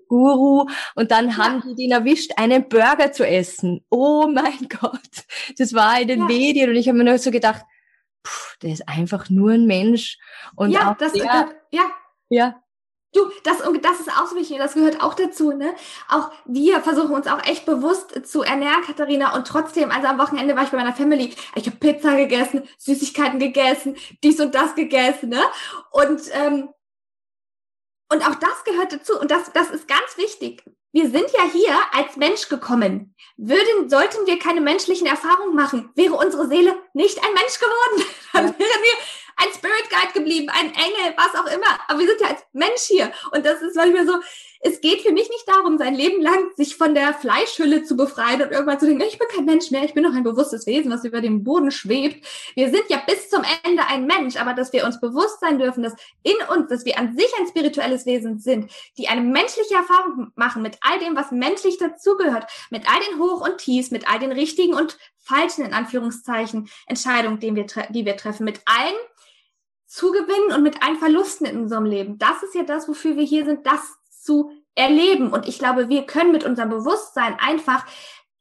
[0.06, 1.38] Guru und dann ja.
[1.38, 3.84] haben die den erwischt, einen Burger zu essen.
[3.90, 5.24] Oh mein Gott,
[5.58, 6.26] das war in den.
[6.26, 7.64] Medien und ich habe mir nur so gedacht,
[8.24, 10.18] pff, der ist einfach nur ein Mensch.
[10.54, 11.82] Und ja, das, der, ja,
[12.28, 12.62] ja,
[13.14, 15.74] Du, das, das ist auch so wichtig, das gehört auch dazu, ne?
[16.08, 20.56] Auch wir versuchen uns auch echt bewusst zu ernähren, Katharina, und trotzdem, also am Wochenende
[20.56, 25.28] war ich bei meiner Family, ich habe Pizza gegessen, Süßigkeiten gegessen, dies und das gegessen,
[25.28, 25.42] ne?
[25.90, 26.70] Und, ähm,
[28.12, 30.62] und auch das gehört dazu, und das, das ist ganz wichtig.
[30.92, 33.14] Wir sind ja hier als Mensch gekommen.
[33.38, 38.04] Würden, sollten wir keine menschlichen Erfahrungen machen, wäre unsere Seele nicht ein Mensch geworden.
[38.34, 38.92] Dann wären wir
[39.36, 41.78] ein Spirit Guide geblieben, ein Engel, was auch immer.
[41.88, 43.10] Aber wir sind ja als Mensch hier.
[43.32, 44.20] Und das ist manchmal so,
[44.64, 48.42] es geht für mich nicht darum, sein Leben lang sich von der Fleischhülle zu befreien
[48.42, 50.92] und irgendwann zu denken, ich bin kein Mensch mehr, ich bin noch ein bewusstes Wesen,
[50.92, 52.24] was über dem Boden schwebt.
[52.54, 55.82] Wir sind ja bis zum Ende ein Mensch, aber dass wir uns bewusst sein dürfen,
[55.82, 60.30] dass in uns, dass wir an sich ein spirituelles Wesen sind, die eine menschliche Erfahrung
[60.36, 64.20] machen mit all dem, was menschlich dazugehört, mit all den Hoch und Tiefs, mit all
[64.20, 68.94] den richtigen und falschen, in Anführungszeichen, Entscheidungen, die wir, die wir treffen, mit allen
[69.86, 72.16] Zugewinnen und mit allen Verlusten in unserem Leben.
[72.18, 73.80] Das ist ja das, wofür wir hier sind, das
[74.22, 75.32] zu erleben.
[75.32, 77.84] Und ich glaube, wir können mit unserem Bewusstsein einfach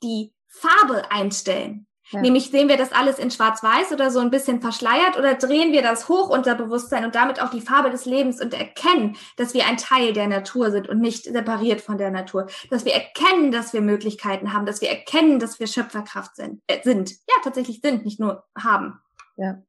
[0.03, 1.87] die Farbe einstellen.
[2.11, 2.19] Ja.
[2.19, 5.81] Nämlich sehen wir das alles in Schwarz-Weiß oder so ein bisschen verschleiert oder drehen wir
[5.81, 9.65] das hoch, unser Bewusstsein und damit auch die Farbe des Lebens und erkennen, dass wir
[9.65, 12.47] ein Teil der Natur sind und nicht separiert von der Natur.
[12.69, 16.61] Dass wir erkennen, dass wir Möglichkeiten haben, dass wir erkennen, dass wir Schöpferkraft sind.
[16.67, 17.11] Äh, sind.
[17.11, 18.99] Ja, tatsächlich sind, nicht nur haben.
[19.37, 19.61] Ja.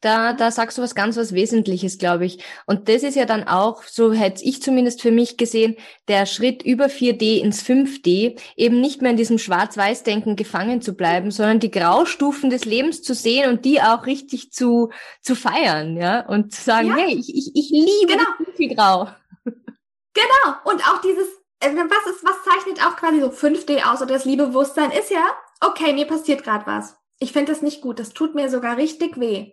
[0.00, 2.44] Da, da sagst du was ganz was Wesentliches, glaube ich.
[2.66, 5.76] Und das ist ja dann auch, so hätte ich zumindest für mich gesehen,
[6.08, 11.30] der Schritt über 4D ins 5D, eben nicht mehr in diesem Schwarz-Weiß-Denken gefangen zu bleiben,
[11.30, 14.90] sondern die Graustufen des Lebens zu sehen und die auch richtig zu,
[15.22, 16.96] zu feiern, ja, und zu sagen, ja.
[16.96, 18.52] hey, ich, ich, ich liebe genau.
[18.56, 19.08] viel Grau.
[19.44, 20.54] Genau.
[20.64, 21.28] Und auch dieses,
[21.60, 25.24] äh, was ist, was zeichnet auch quasi so 5D aus oder das Liebewusstsein ist ja,
[25.60, 27.98] okay, mir passiert gerade was ich finde das nicht gut.
[27.98, 29.52] Das tut mir sogar richtig weh.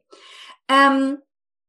[0.67, 1.19] Ähm,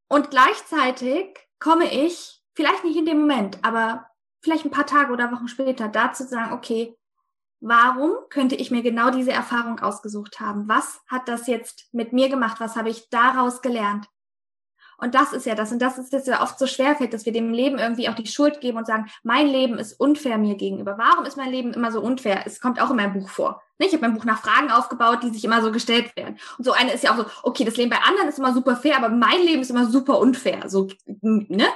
[0.08, 4.06] und gleichzeitig komme ich, vielleicht nicht in dem Moment, aber
[4.42, 6.96] vielleicht ein paar Tage oder Wochen später, dazu zu sagen, okay,
[7.60, 10.68] warum könnte ich mir genau diese Erfahrung ausgesucht haben?
[10.68, 12.60] Was hat das jetzt mit mir gemacht?
[12.60, 14.06] Was habe ich daraus gelernt?
[14.98, 15.72] Und das ist ja das.
[15.72, 18.26] Und das ist das ja oft so schwerfällt, dass wir dem Leben irgendwie auch die
[18.26, 20.96] Schuld geben und sagen, mein Leben ist unfair mir gegenüber.
[20.98, 22.42] Warum ist mein Leben immer so unfair?
[22.46, 23.62] Es kommt auch in meinem Buch vor.
[23.78, 26.38] Ich habe mein Buch nach Fragen aufgebaut, die sich immer so gestellt werden.
[26.58, 28.76] Und so eine ist ja auch so, okay, das Leben bei anderen ist immer super
[28.76, 30.68] fair, aber mein Leben ist immer super unfair.
[30.68, 30.88] So,
[31.22, 31.66] ne?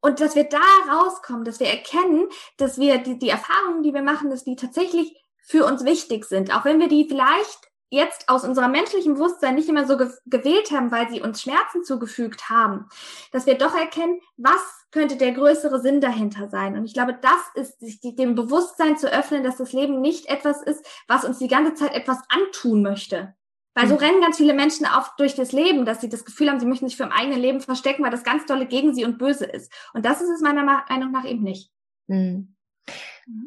[0.00, 4.02] Und dass wir da rauskommen, dass wir erkennen, dass wir die, die Erfahrungen, die wir
[4.02, 6.54] machen, dass die tatsächlich für uns wichtig sind.
[6.54, 10.70] Auch wenn wir die vielleicht jetzt aus unserem menschlichen Bewusstsein nicht immer so ge gewählt
[10.70, 12.88] haben, weil sie uns Schmerzen zugefügt haben,
[13.32, 16.76] dass wir doch erkennen, was könnte der größere Sinn dahinter sein.
[16.76, 20.62] Und ich glaube, das ist, sich dem Bewusstsein zu öffnen, dass das Leben nicht etwas
[20.62, 23.34] ist, was uns die ganze Zeit etwas antun möchte.
[23.74, 24.00] Weil so mhm.
[24.00, 26.88] rennen ganz viele Menschen oft durch das Leben, dass sie das Gefühl haben, sie möchten
[26.88, 29.70] sich für ihr eigenes Leben verstecken, weil das ganz dolle gegen sie und böse ist.
[29.92, 31.70] Und das ist es meiner Meinung nach eben nicht.
[32.06, 32.56] Mhm.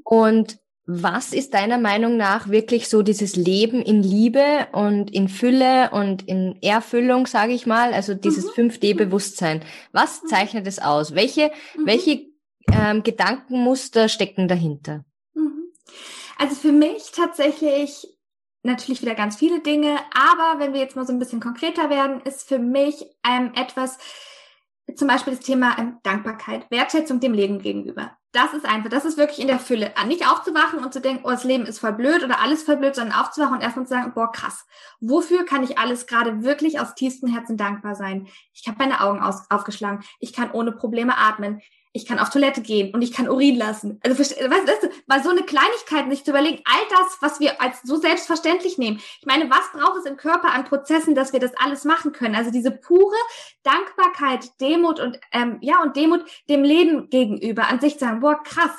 [0.04, 0.60] Und
[0.91, 6.28] was ist deiner Meinung nach wirklich so dieses Leben in Liebe und in Fülle und
[6.28, 8.71] in Erfüllung, sage ich mal, also dieses mhm.
[8.71, 9.63] 5D-Bewusstsein?
[9.91, 10.28] Was mhm.
[10.30, 11.13] zeichnet es aus?
[11.13, 11.86] Welche, mhm.
[11.86, 12.25] welche
[12.71, 15.06] ähm, Gedankenmuster stecken dahinter?
[15.36, 15.71] Mhm.
[16.39, 18.08] Also für mich tatsächlich
[18.63, 22.19] natürlich wieder ganz viele Dinge, aber wenn wir jetzt mal so ein bisschen konkreter werden,
[22.21, 23.99] ist für mich ähm, etwas,
[24.95, 28.17] zum Beispiel das Thema ähm, Dankbarkeit, Wertschätzung dem Leben gegenüber.
[28.31, 29.91] Das ist einfach, das ist wirklich in der Fülle.
[30.05, 32.93] Nicht aufzuwachen und zu denken, oh, das Leben ist voll blöd oder alles voll blöd,
[32.93, 34.67] sondern aufzuwachen und erstmal zu sagen, boah, krass.
[34.99, 38.27] Wofür kann ich alles gerade wirklich aus tiefstem Herzen dankbar sein?
[38.53, 40.03] Ich habe meine Augen aus, aufgeschlagen.
[40.19, 41.61] Ich kann ohne Probleme atmen
[41.91, 43.99] ich kann auf Toilette gehen und ich kann Urin lassen.
[44.04, 47.82] Also weißt du, mal so eine Kleinigkeit sich zu überlegen, all das, was wir als
[47.84, 48.97] so selbstverständlich nehmen.
[49.19, 52.36] Ich meine, was braucht es im Körper an Prozessen, dass wir das alles machen können?
[52.36, 53.15] Also diese pure
[53.63, 58.41] Dankbarkeit, Demut und ähm, ja und Demut dem Leben gegenüber, an sich zu sagen, boah
[58.43, 58.71] krass,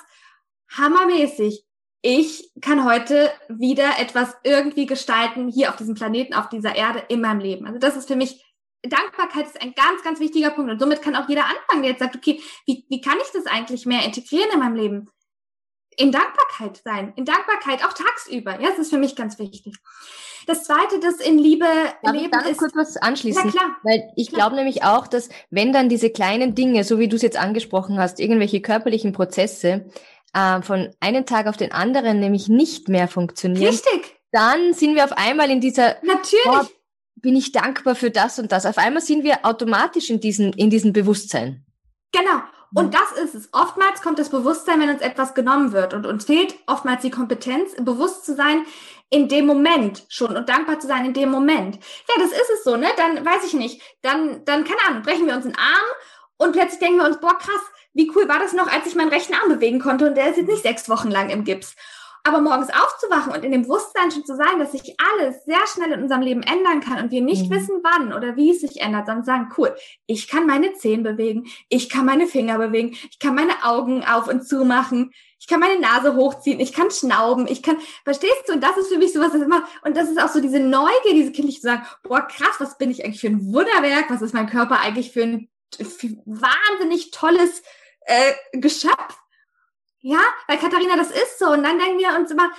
[0.77, 1.65] hammermäßig.
[2.03, 7.21] Ich kann heute wieder etwas irgendwie gestalten hier auf diesem Planeten, auf dieser Erde, in
[7.21, 7.67] meinem Leben.
[7.67, 8.43] Also das ist für mich
[8.83, 10.71] Dankbarkeit ist ein ganz, ganz wichtiger Punkt.
[10.71, 13.47] Und somit kann auch jeder anfangen, der jetzt sagt, okay, wie, wie kann ich das
[13.47, 15.11] eigentlich mehr integrieren in meinem Leben?
[15.97, 17.13] In Dankbarkeit sein.
[17.17, 18.61] In Dankbarkeit auch tagsüber.
[18.61, 19.75] Ja, das ist für mich ganz wichtig.
[20.47, 21.67] Das zweite, das in Liebe
[22.03, 22.59] Darf leben ich da ist.
[22.59, 23.47] kurz was anschließen?
[23.47, 23.77] Ja, klar.
[23.83, 27.23] Weil ich glaube nämlich auch, dass wenn dann diese kleinen Dinge, so wie du es
[27.23, 29.91] jetzt angesprochen hast, irgendwelche körperlichen Prozesse
[30.33, 35.05] äh, von einem Tag auf den anderen nämlich nicht mehr funktionieren, Richtig, dann sind wir
[35.05, 36.71] auf einmal in dieser, natürlich.
[37.23, 38.67] Bin ich dankbar für das und das.
[38.67, 41.65] Auf einmal sind wir automatisch in diesem, in diesem Bewusstsein.
[42.13, 42.43] Genau.
[42.73, 43.49] Und das ist es.
[43.53, 45.93] Oftmals kommt das Bewusstsein, wenn uns etwas genommen wird.
[45.93, 48.65] Und uns fehlt oftmals die Kompetenz, bewusst zu sein
[49.11, 51.77] in dem Moment schon und dankbar zu sein in dem Moment.
[51.77, 52.87] Ja, das ist es so, ne?
[52.97, 53.83] Dann weiß ich nicht.
[54.03, 55.89] Dann, dann, keine Ahnung, brechen wir uns den Arm
[56.37, 57.61] und plötzlich denken wir uns, boah, krass,
[57.93, 60.37] wie cool war das noch, als ich meinen rechten Arm bewegen konnte und der ist
[60.37, 61.75] jetzt nicht sechs Wochen lang im Gips.
[62.25, 65.93] Aber morgens aufzuwachen und in dem Bewusstsein schon zu sein, dass sich alles sehr schnell
[65.93, 67.55] in unserem Leben ändern kann und wir nicht Mhm.
[67.55, 69.75] wissen, wann oder wie es sich ändert, sondern sagen, cool,
[70.07, 74.29] ich kann meine Zehen bewegen, ich kann meine Finger bewegen, ich kann meine Augen auf
[74.29, 78.53] und zu machen, ich kann meine Nase hochziehen, ich kann schnauben, ich kann, verstehst du?
[78.53, 81.15] Und das ist für mich sowas, das immer, und das ist auch so diese Neugier,
[81.15, 84.35] diese kindliche zu sagen, boah, krass, was bin ich eigentlich für ein Wunderwerk, was ist
[84.35, 87.63] mein Körper eigentlich für ein für wahnsinnig tolles
[88.03, 89.17] äh, Geschöpf.
[90.03, 91.51] Ja, weil Katharina, das ist so.
[91.51, 92.51] Und dann denken wir uns immer,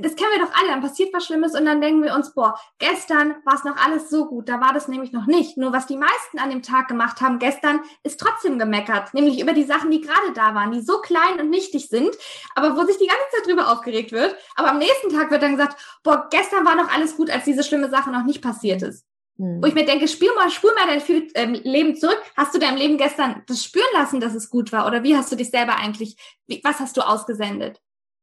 [0.00, 2.58] das kennen wir doch alle, dann passiert was Schlimmes und dann denken wir uns, boah,
[2.78, 5.56] gestern war es noch alles so gut, da war das nämlich noch nicht.
[5.56, 9.52] Nur was die meisten an dem Tag gemacht haben, gestern ist trotzdem gemeckert, nämlich über
[9.52, 12.16] die Sachen, die gerade da waren, die so klein und nichtig sind,
[12.54, 14.36] aber wo sich die ganze Zeit drüber aufgeregt wird.
[14.54, 17.64] Aber am nächsten Tag wird dann gesagt, boah, gestern war noch alles gut, als diese
[17.64, 19.07] schlimme Sache noch nicht passiert ist.
[19.38, 19.62] Hm.
[19.62, 22.20] Wo ich mir denke, spür mal, spur mal dein Fühl- ähm, Leben zurück.
[22.36, 24.86] Hast du deinem Leben gestern das spüren lassen, dass es gut war?
[24.86, 27.80] Oder wie hast du dich selber eigentlich, wie, was hast du ausgesendet?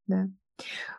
[0.07, 0.27] Ja.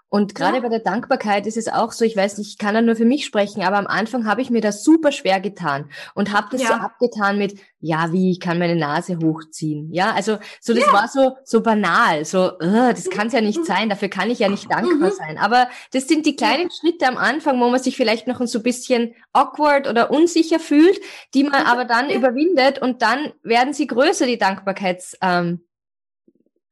[0.09, 0.63] Und gerade Ja.
[0.63, 3.05] bei der Dankbarkeit ist es auch so, ich weiß nicht, ich kann da nur für
[3.05, 6.61] mich sprechen, aber am Anfang habe ich mir das super schwer getan und habe das
[6.61, 6.81] so Ja.
[6.81, 9.93] abgetan mit, ja, wie, ich kann meine Nase hochziehen.
[9.93, 13.59] Ja, also so das war so so banal, so, äh, das kann es ja nicht
[13.61, 13.65] Mhm.
[13.65, 15.15] sein, dafür kann ich ja nicht dankbar Mhm.
[15.15, 15.39] sein.
[15.39, 18.63] Aber das sind die kleinen Schritte am Anfang, wo man sich vielleicht noch so ein
[18.63, 21.01] bisschen awkward oder unsicher fühlt,
[21.35, 21.69] die man Mhm.
[21.69, 22.17] aber dann Ja.
[22.17, 25.17] überwindet und dann werden sie größer, die Dankbarkeits.
[25.21, 25.66] Ähm,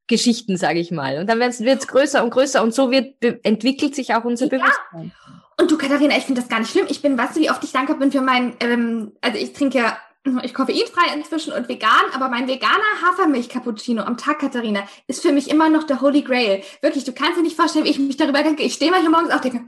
[0.07, 1.17] Geschichten, sage ich mal.
[1.17, 4.57] Und dann wird es größer und größer und so wird entwickelt sich auch unser Ja.
[4.57, 5.11] Bewusstsein.
[5.57, 6.85] Und du, Katharina, ich finde das gar nicht schlimm.
[6.89, 9.77] Ich bin, weißt du, wie oft ich dankbar bin für mein, ähm, also ich trinke
[9.77, 9.97] ja,
[10.43, 15.49] ich koffeinfrei inzwischen und vegan, aber mein veganer Hafermilch-Cappuccino am Tag, Katharina, ist für mich
[15.49, 16.63] immer noch der Holy Grail.
[16.81, 18.63] Wirklich, du kannst dir nicht vorstellen, wie ich mich darüber denke.
[18.63, 19.67] Ich stehe manchmal morgens auf und denke,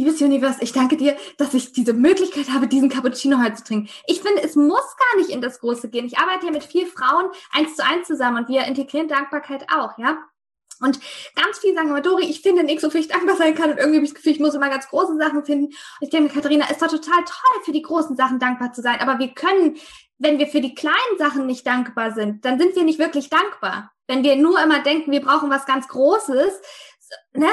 [0.00, 3.90] liebes Universe, ich danke dir, dass ich diese Möglichkeit habe, diesen Cappuccino heute zu trinken.
[4.06, 6.06] Ich finde, es muss gar nicht in das Große gehen.
[6.06, 9.98] Ich arbeite ja mit vier Frauen eins zu eins zusammen und wir integrieren Dankbarkeit auch,
[9.98, 10.18] ja.
[10.82, 10.98] Und
[11.36, 13.70] ganz viele sagen immer, Dori, ich finde nichts, wofür ich dankbar sein kann.
[13.70, 15.66] Und irgendwie habe ich das Gefühl, ich muss immer ganz große Sachen finden.
[15.66, 18.98] Und ich denke Katharina, ist doch total toll, für die großen Sachen dankbar zu sein.
[19.00, 19.76] Aber wir können,
[20.16, 23.92] wenn wir für die kleinen Sachen nicht dankbar sind, dann sind wir nicht wirklich dankbar.
[24.06, 26.62] Wenn wir nur immer denken, wir brauchen was ganz Großes,
[27.34, 27.48] ne?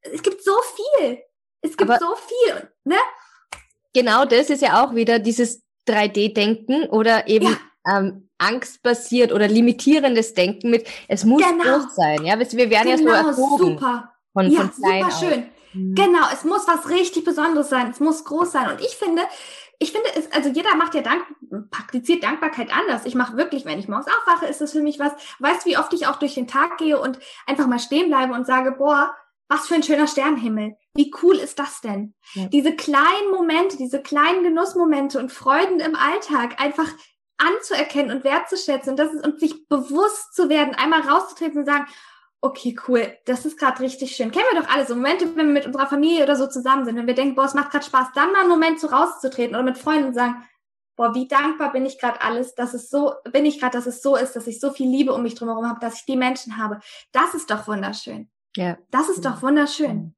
[0.00, 0.56] Es gibt so
[0.98, 1.22] viel.
[1.62, 2.96] Es gibt Aber- so viel, ne?
[3.94, 7.56] Genau das ist ja auch wieder dieses 3D-Denken oder eben
[7.90, 11.78] ähm, angstbasiert oder limitierendes Denken mit, es muss Genau.
[11.80, 12.24] groß sein.
[12.24, 14.12] Ja, wir werden ja so genau, erzogen super.
[14.32, 15.44] von, Ja, von klein super schön.
[15.74, 15.94] Mhm.
[15.94, 17.90] Genau, es muss was richtig Besonderes sein.
[17.90, 18.70] Es muss groß sein.
[18.70, 19.22] Und ich finde,
[19.78, 21.24] ich finde es, also jeder macht ja Dank,
[21.70, 23.04] praktiziert Dankbarkeit anders.
[23.04, 25.12] Ich mache wirklich, wenn ich morgens aufwache, ist das für mich was.
[25.40, 28.32] Weißt du, wie oft ich auch durch den Tag gehe und einfach mal stehen bleibe
[28.34, 29.14] und sage, boah,
[29.52, 30.76] was für ein schöner Sternenhimmel.
[30.94, 32.14] Wie cool ist das denn?
[32.34, 32.46] Ja.
[32.46, 36.88] Diese kleinen Momente, diese kleinen Genussmomente und Freuden im Alltag einfach
[37.38, 41.86] anzuerkennen und wertzuschätzen und das ist und sich bewusst zu werden, einmal rauszutreten und sagen,
[42.40, 44.30] okay, cool, das ist gerade richtig schön.
[44.30, 46.96] Kennen wir doch alle so Momente, wenn wir mit unserer Familie oder so zusammen sind,
[46.96, 49.64] wenn wir denken, boah, es macht gerade Spaß, dann mal einen Moment so rauszutreten oder
[49.64, 50.44] mit Freunden und sagen,
[50.96, 54.02] boah, wie dankbar bin ich gerade alles, dass es so, bin ich gerade, dass es
[54.02, 56.58] so ist, dass ich so viel Liebe um mich drumherum habe, dass ich die Menschen
[56.58, 56.80] habe.
[57.12, 58.31] Das ist doch wunderschön.
[58.56, 58.78] Ja.
[58.90, 60.14] Das ist doch wunderschön.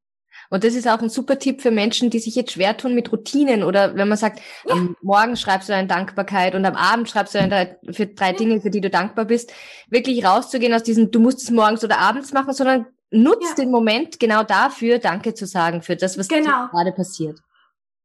[0.50, 3.10] Und das ist auch ein super Tipp für Menschen, die sich jetzt schwer tun mit
[3.12, 7.34] Routinen oder wenn man sagt, am Morgen schreibst du eine Dankbarkeit und am Abend schreibst
[7.34, 9.52] du eine, für drei Dinge, für die du dankbar bist,
[9.88, 13.54] wirklich rauszugehen aus diesem, du musst es morgens oder abends machen, sondern nutz Ja.
[13.54, 16.66] den Moment genau dafür, Danke zu sagen für das, was Genau.
[16.68, 17.38] gerade passiert.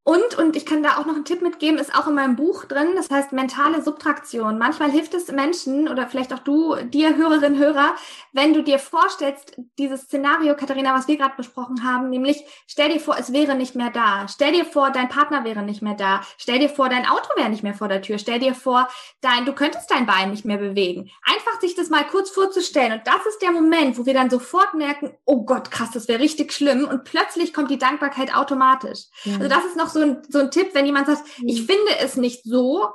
[0.09, 2.65] Und, und ich kann da auch noch einen Tipp mitgeben, ist auch in meinem Buch
[2.65, 4.57] drin, das heißt mentale Subtraktion.
[4.57, 7.93] Manchmal hilft es Menschen oder vielleicht auch du, dir Hörerinnen, Hörer,
[8.33, 12.99] wenn du dir vorstellst, dieses Szenario, Katharina, was wir gerade besprochen haben, nämlich stell dir
[12.99, 14.27] vor, es wäre nicht mehr da.
[14.27, 16.21] Stell dir vor, dein Partner wäre nicht mehr da.
[16.39, 18.17] Stell dir vor, dein Auto wäre nicht mehr vor der Tür.
[18.17, 18.89] Stell dir vor,
[19.21, 21.11] dein, du könntest dein Bein nicht mehr bewegen.
[21.23, 22.93] Einfach sich das mal kurz vorzustellen.
[22.93, 26.19] Und das ist der Moment, wo wir dann sofort merken, oh Gott, krass, das wäre
[26.19, 26.87] richtig schlimm.
[26.87, 29.01] Und plötzlich kommt die Dankbarkeit automatisch.
[29.23, 32.15] Also das ist noch so ein, so ein Tipp, wenn jemand sagt, ich finde es
[32.15, 32.87] nicht so,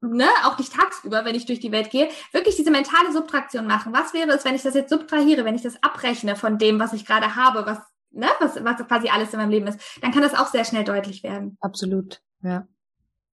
[0.00, 3.92] ne, auch nicht tagsüber, wenn ich durch die Welt gehe, wirklich diese mentale Subtraktion machen.
[3.92, 6.92] Was wäre es, wenn ich das jetzt subtrahiere, wenn ich das abrechne von dem, was
[6.92, 7.78] ich gerade habe, was
[8.12, 10.84] ne, was, was quasi alles in meinem Leben ist, dann kann das auch sehr schnell
[10.84, 11.56] deutlich werden.
[11.60, 12.66] Absolut, ja.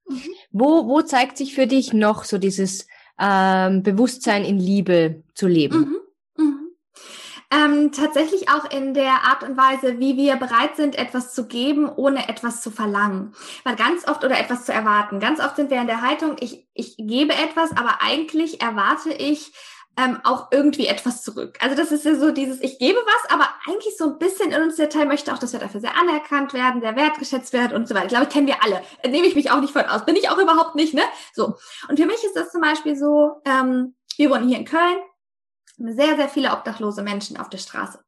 [0.08, 0.22] Mhm.
[0.52, 2.88] Wo, wo zeigt sich für dich noch so dieses
[3.20, 5.80] ähm, Bewusstsein in Liebe zu leben?
[5.80, 5.96] Mhm.
[7.52, 11.90] Ähm, tatsächlich auch in der Art und Weise, wie wir bereit sind, etwas zu geben,
[11.90, 13.34] ohne etwas zu verlangen.
[13.64, 15.20] Weil ganz oft oder etwas zu erwarten.
[15.20, 19.52] Ganz oft sind wir in der Haltung, ich, ich gebe etwas, aber eigentlich erwarte ich
[20.00, 21.58] ähm, auch irgendwie etwas zurück.
[21.60, 24.62] Also das ist ja so dieses, ich gebe was, aber eigentlich so ein bisschen in
[24.62, 27.88] uns der Teil möchte auch, dass wir dafür sehr anerkannt werden, sehr wertgeschätzt werden und
[27.88, 28.06] so weiter.
[28.06, 28.82] Ich glaube, kennen wir alle.
[29.04, 30.06] Nehme ich mich auch nicht von aus.
[30.06, 31.04] Bin ich auch überhaupt nicht, ne?
[31.34, 31.56] So.
[31.90, 35.00] Und für mich ist das zum Beispiel so, ähm, wir wohnen hier in Köln,
[35.80, 38.00] sehr, sehr viele obdachlose Menschen auf der Straße.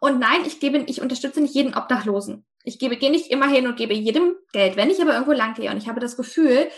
[0.00, 2.44] Und nein, ich gebe, ich unterstütze nicht jeden Obdachlosen.
[2.64, 4.76] Ich gebe, gehe nicht immer hin und gebe jedem Geld.
[4.76, 6.68] Wenn ich aber irgendwo lang gehe und ich habe das Gefühl,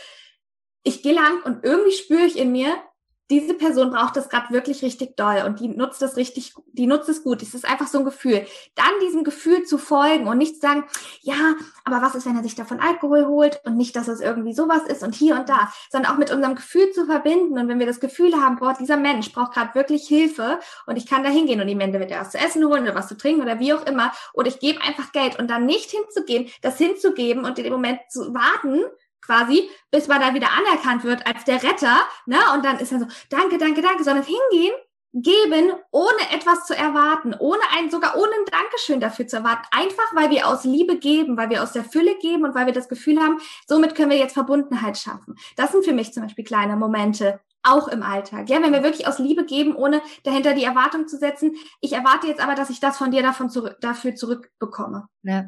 [0.83, 2.77] ich gehe lang und irgendwie spüre ich in mir,
[3.31, 7.09] diese Person braucht das gerade wirklich richtig doll und die nutzt das richtig, die nutzt
[7.09, 7.43] es gut.
[7.43, 8.47] Es ist einfach so ein Gefühl.
[8.77, 10.85] Dann diesem Gefühl zu folgen und nicht zu sagen,
[11.23, 14.55] ja, aber was ist, wenn er sich davon Alkohol holt und nicht, dass es irgendwie
[14.55, 17.59] sowas ist und hier und da, sondern auch mit unserem Gefühl zu verbinden.
[17.59, 21.07] Und wenn wir das Gefühl haben, boah, dieser Mensch braucht gerade wirklich Hilfe und ich
[21.07, 23.59] kann da hingehen und ihm entweder was zu essen holen oder was zu trinken oder
[23.59, 27.59] wie auch immer, oder ich gebe einfach Geld und dann nicht hinzugehen, das hinzugeben und
[27.59, 28.83] in dem Moment zu warten,
[29.21, 32.39] quasi, bis man dann wieder anerkannt wird als der Retter, ne?
[32.55, 34.73] Und dann ist er so, danke, danke, danke, sondern hingehen,
[35.13, 40.15] geben, ohne etwas zu erwarten, ohne ein, sogar ohne ein Dankeschön dafür zu erwarten, einfach
[40.15, 42.89] weil wir aus Liebe geben, weil wir aus der Fülle geben und weil wir das
[42.89, 45.37] Gefühl haben, somit können wir jetzt Verbundenheit schaffen.
[45.57, 48.49] Das sind für mich zum Beispiel kleine Momente, auch im Alltag.
[48.51, 52.27] Ja, wenn wir wirklich aus Liebe geben, ohne dahinter die Erwartung zu setzen, ich erwarte
[52.27, 55.09] jetzt aber, dass ich das von dir davon zurück, dafür zurückbekomme.
[55.23, 55.47] Ja.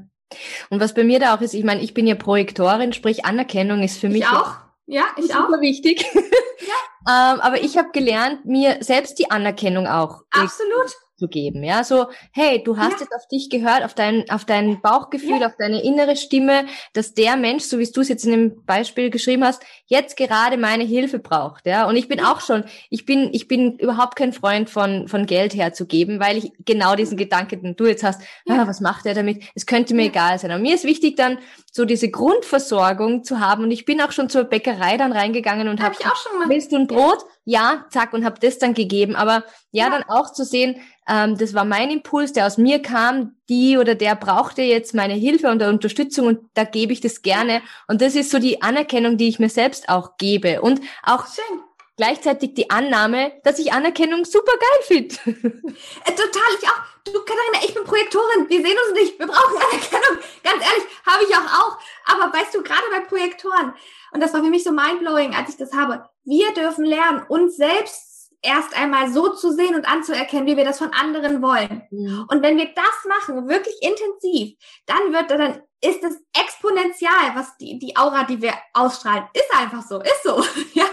[0.70, 3.82] Und was bei mir da auch ist, ich meine, ich bin ja Projektorin, sprich Anerkennung
[3.82, 4.56] ist für mich ich auch.
[4.86, 5.60] Ja, ich super auch.
[5.60, 6.04] wichtig.
[6.14, 7.32] Ja.
[7.34, 11.64] ähm, aber ich habe gelernt, mir selbst die Anerkennung auch Absolut zu geben.
[11.64, 13.00] Ja, so, hey, du hast ja.
[13.00, 15.46] jetzt auf dich gehört, auf dein, auf dein Bauchgefühl, ja.
[15.48, 19.10] auf deine innere Stimme, dass der Mensch, so wie du es jetzt in dem Beispiel
[19.10, 21.66] geschrieben hast, jetzt gerade meine Hilfe braucht.
[21.66, 25.26] Ja, und ich bin auch schon, ich bin, ich bin überhaupt kein Freund von, von
[25.26, 28.62] Geld herzugeben, weil ich genau diesen Gedanken, den du jetzt hast, ja.
[28.62, 29.42] ah, was macht er damit?
[29.54, 30.50] Es könnte mir egal sein.
[30.50, 31.38] Aber mir ist wichtig dann,
[31.78, 33.62] so diese Grundversorgung zu haben.
[33.62, 36.16] Und ich bin auch schon zur Bäckerei dann reingegangen und habe, hab
[36.48, 37.24] willst du ein Brot?
[37.44, 39.14] Ja, zack, und habe das dann gegeben.
[39.14, 43.36] Aber ja, dann auch zu sehen, ähm, das war mein Impuls, der aus mir kam,
[43.48, 47.62] die oder der brauchte jetzt meine Hilfe und Unterstützung und da gebe ich das gerne.
[47.86, 50.60] Und das ist so die Anerkennung, die ich mir selbst auch gebe.
[50.60, 51.60] Und auch Schön.
[51.98, 55.14] Gleichzeitig die Annahme, dass ich Anerkennung super geil finde.
[56.04, 56.80] Äh, total, ich auch.
[57.04, 58.48] Du, Katharina, ich bin Projektorin.
[58.48, 59.18] Wir sehen uns nicht.
[59.18, 60.18] Wir brauchen Anerkennung.
[60.42, 61.78] Ganz ehrlich, habe ich auch auch.
[62.06, 63.74] Aber weißt du, gerade bei Projektoren,
[64.12, 67.56] und das war für mich so mindblowing, als ich das habe, wir dürfen lernen, uns
[67.56, 71.82] selbst erst einmal so zu sehen und anzuerkennen, wie wir das von anderen wollen.
[71.90, 72.26] Mhm.
[72.28, 74.56] Und wenn wir das machen, wirklich intensiv,
[74.86, 79.82] dann wird dann ist es exponentiell, was die, die Aura, die wir ausstrahlen, ist einfach
[79.82, 80.44] so, ist so.
[80.74, 80.86] ja.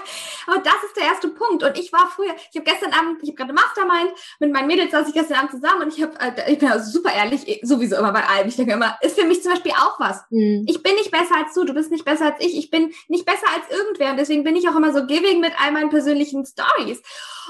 [0.47, 1.63] Aber das ist der erste Punkt.
[1.63, 4.91] Und ich war früher, ich habe gestern Abend, ich habe gerade Mastermind, mit meinen Mädels
[4.91, 7.95] saß ich gestern Abend zusammen und ich habe, äh, ich bin ja super ehrlich, sowieso
[7.95, 8.47] immer bei allem.
[8.47, 10.23] Ich denke immer, ist für mich zum Beispiel auch was.
[10.29, 10.65] Mhm.
[10.67, 13.25] Ich bin nicht besser als du, du bist nicht besser als ich, ich bin nicht
[13.25, 14.11] besser als irgendwer.
[14.11, 17.01] Und deswegen bin ich auch immer so giving mit all meinen persönlichen Stories.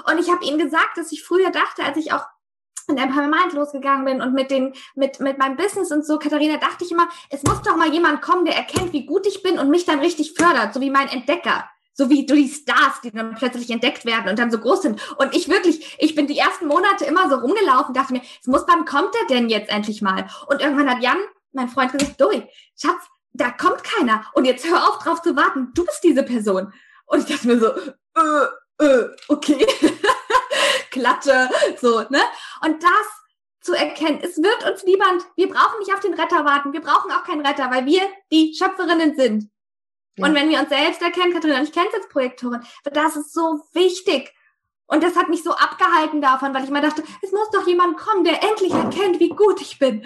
[0.10, 2.26] Und ich habe ihnen gesagt, dass ich früher dachte, als ich auch
[2.88, 6.84] in Empowerment losgegangen bin und mit den, mit, mit meinem Business und so, Katharina, dachte
[6.84, 9.70] ich immer, es muss doch mal jemand kommen, der erkennt, wie gut ich bin und
[9.70, 11.70] mich dann richtig fördert, so wie mein Entdecker.
[11.98, 15.16] So wie du die Stars, die dann plötzlich entdeckt werden und dann so groß sind.
[15.18, 18.66] Und ich wirklich, ich bin die ersten Monate immer so rumgelaufen, dachte mir, es muss,
[18.68, 20.28] wann kommt der denn jetzt endlich mal?
[20.48, 21.18] Und irgendwann hat Jan,
[21.54, 22.44] mein Freund, gesagt, Dori,
[22.76, 24.26] Schatz, da kommt keiner.
[24.34, 25.72] Und jetzt hör auf drauf zu warten.
[25.74, 26.74] Du bist diese Person.
[27.06, 29.66] Und ich dachte mir so, äh, äh, okay.
[30.96, 31.50] Klatsche,
[31.82, 32.22] so, ne?
[32.62, 33.08] Und das
[33.60, 37.12] zu erkennen, es wird uns niemand, wir brauchen nicht auf den Retter warten, wir brauchen
[37.12, 39.50] auch keinen Retter, weil wir die Schöpferinnen sind.
[40.18, 40.28] Ja.
[40.28, 44.34] Und wenn wir uns selbst erkennen, Katharina, ich kenne als Projektorin, das ist so wichtig.
[44.88, 47.98] Und das hat mich so abgehalten davon, weil ich mal dachte, es muss doch jemand
[47.98, 50.06] kommen, der endlich erkennt, wie gut ich bin.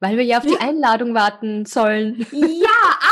[0.00, 2.24] Weil wir ja auf die Einladung warten sollen.
[2.30, 2.68] Ja,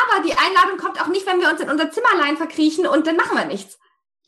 [0.09, 3.17] aber die Einladung kommt auch nicht, wenn wir uns in unser Zimmerlein verkriechen und dann
[3.17, 3.79] machen wir nichts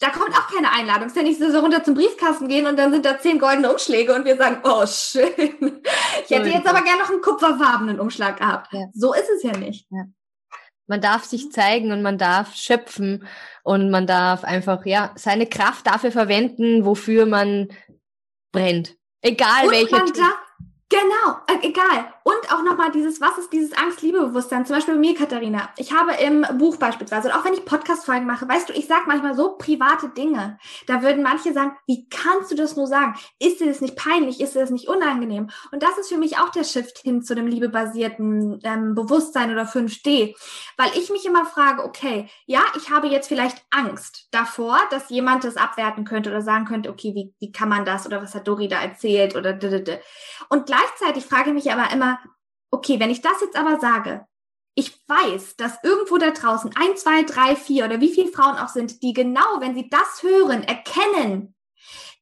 [0.00, 1.06] da kommt auch keine Einladung.
[1.06, 3.38] Es ist ja nicht so, so runter zum Briefkasten gehen und dann sind da zehn
[3.38, 5.82] goldene Umschläge und wir sagen, oh schön.
[6.24, 8.72] Ich hätte jetzt aber gerne noch einen kupferfarbenen Umschlag gehabt.
[8.72, 8.86] Ja.
[8.94, 9.86] So ist es ja nicht.
[9.90, 10.04] Ja.
[10.86, 13.26] Man darf sich zeigen und man darf schöpfen
[13.62, 17.68] und man darf einfach, ja, seine Kraft dafür verwenden, wofür man
[18.52, 18.96] brennt.
[19.20, 19.98] Egal und welcher.
[19.98, 20.38] Man darf,
[20.88, 22.14] genau, äh, egal.
[22.28, 24.66] Und auch nochmal dieses, was ist dieses Angst-Liebe-Bewusstsein?
[24.66, 25.70] Zum Beispiel bei mir, Katharina.
[25.78, 29.04] Ich habe im Buch beispielsweise, und auch wenn ich Podcast-Folgen mache, weißt du, ich sage
[29.06, 30.58] manchmal so private Dinge.
[30.86, 33.14] Da würden manche sagen, wie kannst du das nur sagen?
[33.38, 34.42] Ist dir das nicht peinlich?
[34.42, 35.48] Ist dir das nicht unangenehm?
[35.72, 39.62] Und das ist für mich auch der Shift hin zu dem liebebasierten ähm, Bewusstsein oder
[39.62, 40.36] 5D.
[40.76, 45.44] Weil ich mich immer frage, okay, ja, ich habe jetzt vielleicht Angst davor, dass jemand
[45.44, 48.46] das abwerten könnte oder sagen könnte, okay, wie, wie kann man das oder was hat
[48.46, 49.98] Dori da erzählt oder d -d -d.
[50.50, 52.17] Und gleichzeitig frage ich mich aber immer,
[52.70, 54.26] okay, wenn ich das jetzt aber sage,
[54.74, 58.68] ich weiß, dass irgendwo da draußen ein, zwei, drei, vier oder wie viele Frauen auch
[58.68, 61.54] sind, die genau, wenn sie das hören, erkennen,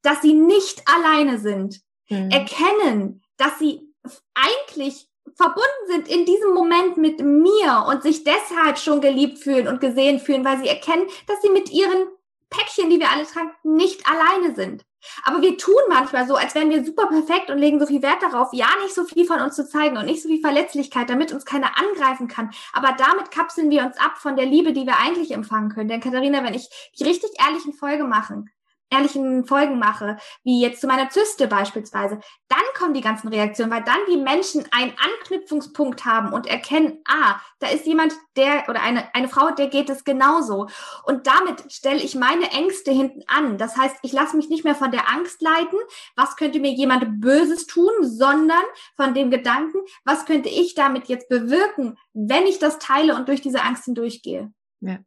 [0.02, 2.30] dass sie nicht alleine sind, mhm.
[2.30, 3.92] erkennen, dass sie
[4.34, 9.80] eigentlich verbunden sind in diesem Moment mit mir und sich deshalb schon geliebt fühlen und
[9.80, 12.08] gesehen fühlen, weil sie erkennen, dass sie mit ihren
[12.50, 14.84] Päckchen, die wir alle tragen, nicht alleine sind.
[15.24, 18.22] Aber wir tun manchmal so, als wären wir super perfekt und legen so viel Wert
[18.22, 21.32] darauf, ja nicht so viel von uns zu zeigen und nicht so viel Verletzlichkeit, damit
[21.32, 22.50] uns keiner angreifen kann.
[22.72, 25.88] Aber damit kapseln wir uns ab von der Liebe, die wir eigentlich empfangen können.
[25.88, 26.68] Denn Katharina, wenn ich
[26.98, 28.50] die richtig ehrlichen Folge machen,
[28.90, 33.82] ehrlichen Folgen mache, wie jetzt zu meiner Zyste beispielsweise, dann kommen die ganzen Reaktionen, weil
[33.82, 39.12] dann die Menschen einen Anknüpfungspunkt haben und erkennen, ah, da ist jemand, der oder eine,
[39.14, 40.68] eine Frau, der geht es genauso.
[41.04, 43.58] Und damit stelle ich meine Ängste hinten an.
[43.58, 45.78] Das heißt, ich lasse mich nicht mehr von der Angst leiten,
[46.14, 48.64] was könnte mir jemand Böses tun, sondern
[48.96, 53.40] von dem Gedanken, was könnte ich damit jetzt bewirken, wenn ich das teile und durch
[53.40, 54.52] diese Angst hindurchgehe.
[54.80, 54.98] Ja,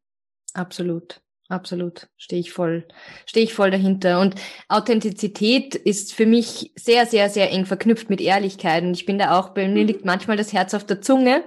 [0.53, 1.21] absolut.
[1.49, 2.87] Absolut, stehe ich voll,
[3.25, 4.19] stehe ich voll dahinter.
[4.19, 4.35] Und
[4.67, 8.83] Authentizität ist für mich sehr, sehr, sehr eng verknüpft mit Ehrlichkeit.
[8.83, 11.43] Und ich bin da auch, bei mir liegt manchmal das Herz auf der Zunge.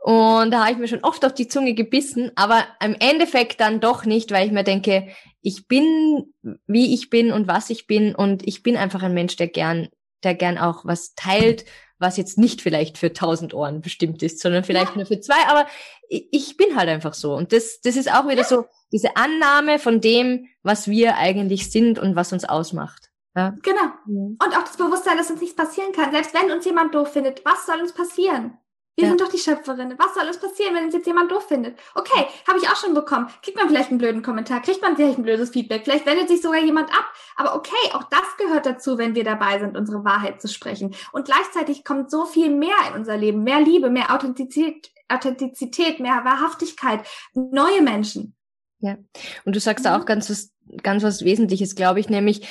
[0.00, 3.80] Und da habe ich mir schon oft auf die Zunge gebissen, aber im Endeffekt dann
[3.80, 5.08] doch nicht, weil ich mir denke,
[5.40, 6.34] ich bin,
[6.66, 8.14] wie ich bin und was ich bin.
[8.14, 9.88] Und ich bin einfach ein Mensch, der gern,
[10.24, 11.64] der gern auch was teilt,
[12.02, 14.96] was jetzt nicht vielleicht für tausend Ohren bestimmt ist, sondern vielleicht ja.
[14.96, 15.46] nur für zwei.
[15.48, 15.66] Aber
[16.08, 17.34] ich bin halt einfach so.
[17.34, 21.98] Und das, das ist auch wieder so, diese Annahme von dem, was wir eigentlich sind
[21.98, 23.10] und was uns ausmacht.
[23.34, 23.56] Ja?
[23.62, 23.92] Genau.
[24.06, 24.36] Mhm.
[24.44, 26.12] Und auch das Bewusstsein, dass uns nichts passieren kann.
[26.12, 28.58] Selbst wenn uns jemand doof findet, was soll uns passieren?
[28.96, 29.10] Wir ja.
[29.10, 29.98] sind doch die Schöpferinnen.
[29.98, 31.78] Was soll uns passieren, wenn uns jetzt jemand doof findet?
[31.94, 33.28] Okay, habe ich auch schon bekommen.
[33.42, 36.42] Kriegt man vielleicht einen blöden Kommentar, kriegt man vielleicht ein blödes Feedback, vielleicht wendet sich
[36.42, 37.06] sogar jemand ab.
[37.36, 40.94] Aber okay, auch das gehört dazu, wenn wir dabei sind, unsere Wahrheit zu sprechen.
[41.12, 43.42] Und gleichzeitig kommt so viel mehr in unser Leben.
[43.44, 47.00] Mehr Liebe, mehr Authentizität, Authentizität mehr Wahrhaftigkeit,
[47.32, 48.36] neue Menschen.
[48.80, 48.98] Ja.
[49.46, 49.92] Und du sagst mhm.
[49.92, 52.46] auch ganz was, ganz was Wesentliches, glaube ich, nämlich,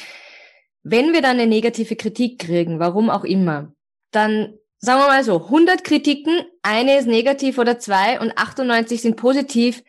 [0.81, 3.73] wenn wir dann eine negative Kritik kriegen, warum auch immer,
[4.09, 9.15] dann sagen wir mal so, 100 Kritiken, eine ist negativ oder zwei und 98 sind
[9.15, 9.83] positiv.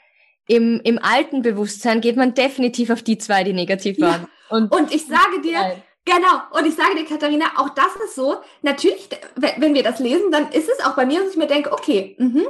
[0.46, 4.22] Im, im alten Bewusstsein geht man definitiv auf die zwei, die negativ waren.
[4.22, 4.56] Ja.
[4.56, 5.82] Und, und ich sage dir, nein.
[6.04, 10.32] Genau, und ich sage dir, Katharina, auch das ist so, natürlich, wenn wir das lesen,
[10.32, 12.42] dann ist es auch bei mir, dass ich mir denke, okay, mh,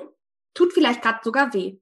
[0.54, 1.76] tut vielleicht gerade sogar weh.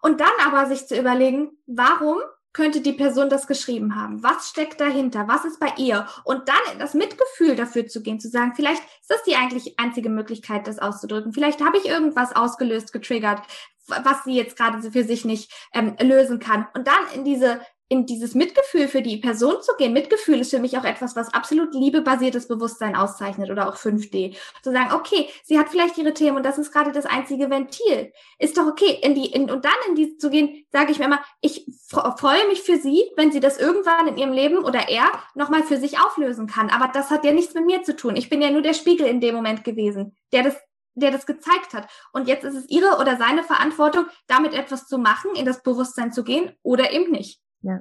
[0.00, 2.18] Und dann aber sich zu überlegen, warum
[2.52, 4.22] könnte die Person das geschrieben haben?
[4.22, 5.26] Was steckt dahinter?
[5.28, 6.06] Was ist bei ihr?
[6.24, 9.78] Und dann in das Mitgefühl dafür zu gehen, zu sagen, vielleicht ist das die eigentlich
[9.78, 11.32] einzige Möglichkeit, das auszudrücken.
[11.32, 13.42] Vielleicht habe ich irgendwas ausgelöst, getriggert,
[13.86, 16.66] was sie jetzt gerade für sich nicht ähm, lösen kann.
[16.74, 17.60] Und dann in diese
[17.92, 19.92] in dieses Mitgefühl für die Person zu gehen.
[19.92, 24.34] Mitgefühl ist für mich auch etwas, was absolut liebebasiertes Bewusstsein auszeichnet oder auch 5D.
[24.62, 28.14] Zu sagen, okay, sie hat vielleicht ihre Themen und das ist gerade das einzige Ventil.
[28.38, 28.98] Ist doch okay.
[29.02, 32.48] In die, in, und dann in die zu gehen, sage ich mir immer, ich freue
[32.48, 36.00] mich für sie, wenn sie das irgendwann in ihrem Leben oder er nochmal für sich
[36.00, 36.70] auflösen kann.
[36.70, 38.16] Aber das hat ja nichts mit mir zu tun.
[38.16, 40.56] Ich bin ja nur der Spiegel in dem Moment gewesen, der das
[40.94, 41.88] der das gezeigt hat.
[42.12, 46.12] Und jetzt ist es ihre oder seine Verantwortung, damit etwas zu machen, in das Bewusstsein
[46.12, 47.40] zu gehen oder eben nicht.
[47.62, 47.80] Ja.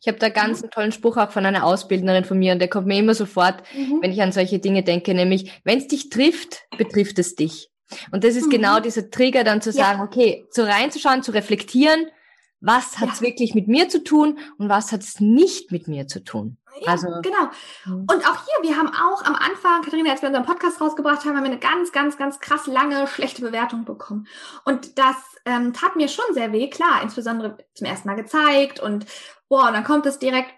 [0.00, 2.68] Ich habe da ganz einen tollen Spruch auch von einer Ausbildnerin von mir und der
[2.68, 3.98] kommt mir immer sofort, mhm.
[4.00, 7.68] wenn ich an solche Dinge denke, nämlich, wenn es dich trifft, betrifft es dich.
[8.12, 8.50] Und das ist mhm.
[8.50, 10.04] genau dieser Trigger, dann zu sagen, ja.
[10.04, 12.06] okay, so reinzuschauen, zu reflektieren,
[12.60, 13.26] was hat es ja.
[13.26, 16.56] wirklich mit mir zu tun und was hat es nicht mit mir zu tun.
[16.80, 17.50] Ja, also, genau.
[17.84, 18.06] Mhm.
[18.10, 21.36] Und auch hier, wir haben auch am Anfang, Katharina, als wir unseren Podcast rausgebracht haben,
[21.36, 24.26] haben wir eine ganz, ganz, ganz krass lange schlechte Bewertung bekommen.
[24.64, 29.06] Und das ähm, tat mir schon sehr weh, klar, insbesondere zum ersten Mal gezeigt und
[29.48, 30.52] boah, und dann kommt es direkt.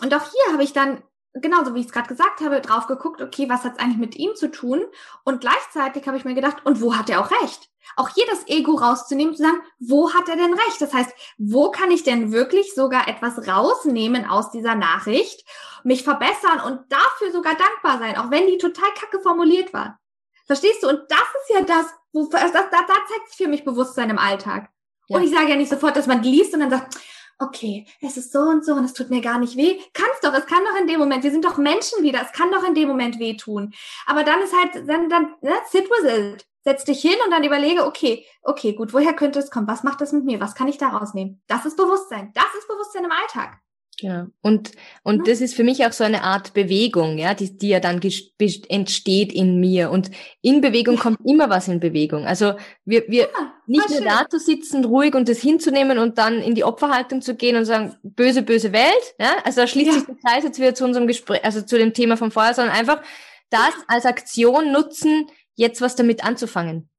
[0.00, 1.02] Und auch hier habe ich dann
[1.34, 4.16] genauso wie ich es gerade gesagt habe, drauf geguckt, okay, was hat es eigentlich mit
[4.16, 4.82] ihm zu tun?
[5.24, 7.70] Und gleichzeitig habe ich mir gedacht, und wo hat er auch recht?
[7.96, 10.80] Auch hier das Ego rauszunehmen, zu sagen, wo hat er denn recht?
[10.80, 15.44] Das heißt, wo kann ich denn wirklich sogar etwas rausnehmen aus dieser Nachricht,
[15.84, 19.98] mich verbessern und dafür sogar dankbar sein, auch wenn die total kacke formuliert war.
[20.46, 20.88] Verstehst du?
[20.88, 24.18] Und das ist ja das, wo, das, da, da zeigt sich für mich Bewusstsein im
[24.18, 24.68] Alltag.
[25.08, 25.16] Ja.
[25.16, 26.98] Und ich sage ja nicht sofort, dass man liest und dann sagt,
[27.38, 29.78] okay, es ist so und so und es tut mir gar nicht weh.
[29.92, 32.50] Kann's doch, es kann doch in dem Moment, wir sind doch Menschen wieder, es kann
[32.50, 33.72] doch in dem Moment wehtun.
[34.06, 36.46] Aber dann ist halt, dann, dann, ne, sit with it.
[36.64, 39.66] Setz dich hin und dann überlege, okay, okay, gut, woher könnte es kommen?
[39.66, 40.40] Was macht das mit mir?
[40.40, 41.42] Was kann ich daraus nehmen?
[41.48, 42.30] Das ist Bewusstsein.
[42.34, 43.58] Das ist Bewusstsein im Alltag.
[44.02, 44.72] Ja, und,
[45.04, 45.32] und ja.
[45.32, 48.00] das ist für mich auch so eine Art Bewegung, ja, die, die ja dann
[48.68, 49.92] entsteht in mir.
[49.92, 52.26] Und in Bewegung kommt immer was in Bewegung.
[52.26, 54.08] Also wir, wir ja, nicht nur schön.
[54.08, 57.64] da zu sitzen, ruhig und das hinzunehmen und dann in die Opferhaltung zu gehen und
[57.64, 59.92] sagen, böse, böse Welt, ja, also da schließt ja.
[59.92, 62.74] sich der Kreis jetzt wieder zu unserem Gespräch, also zu dem Thema von vorher, sondern
[62.74, 63.02] einfach
[63.50, 66.90] das als Aktion nutzen, jetzt was damit anzufangen.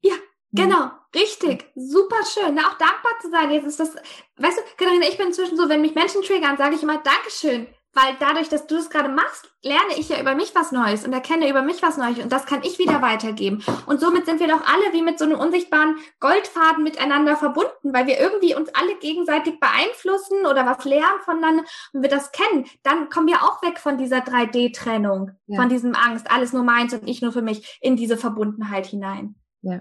[0.00, 0.14] Ja,
[0.52, 0.88] genau.
[1.16, 2.58] Richtig, super schön.
[2.58, 3.50] Auch dankbar zu sein.
[3.50, 3.96] Jetzt ist das,
[4.36, 7.66] weißt du, Katharina, ich bin inzwischen so, wenn mich Menschen triggern, sage ich immer Dankeschön.
[7.94, 11.14] Weil dadurch, dass du das gerade machst, lerne ich ja über mich was Neues und
[11.14, 13.64] erkenne über mich was Neues und das kann ich wieder weitergeben.
[13.86, 18.06] Und somit sind wir doch alle wie mit so einem unsichtbaren Goldfaden miteinander verbunden, weil
[18.06, 21.64] wir irgendwie uns alle gegenseitig beeinflussen oder was lernen voneinander
[21.94, 22.66] und wir das kennen.
[22.82, 25.58] Dann kommen wir auch weg von dieser 3D-Trennung, ja.
[25.58, 29.36] von diesem Angst, alles nur meins und ich nur für mich, in diese Verbundenheit hinein.
[29.62, 29.80] Ja.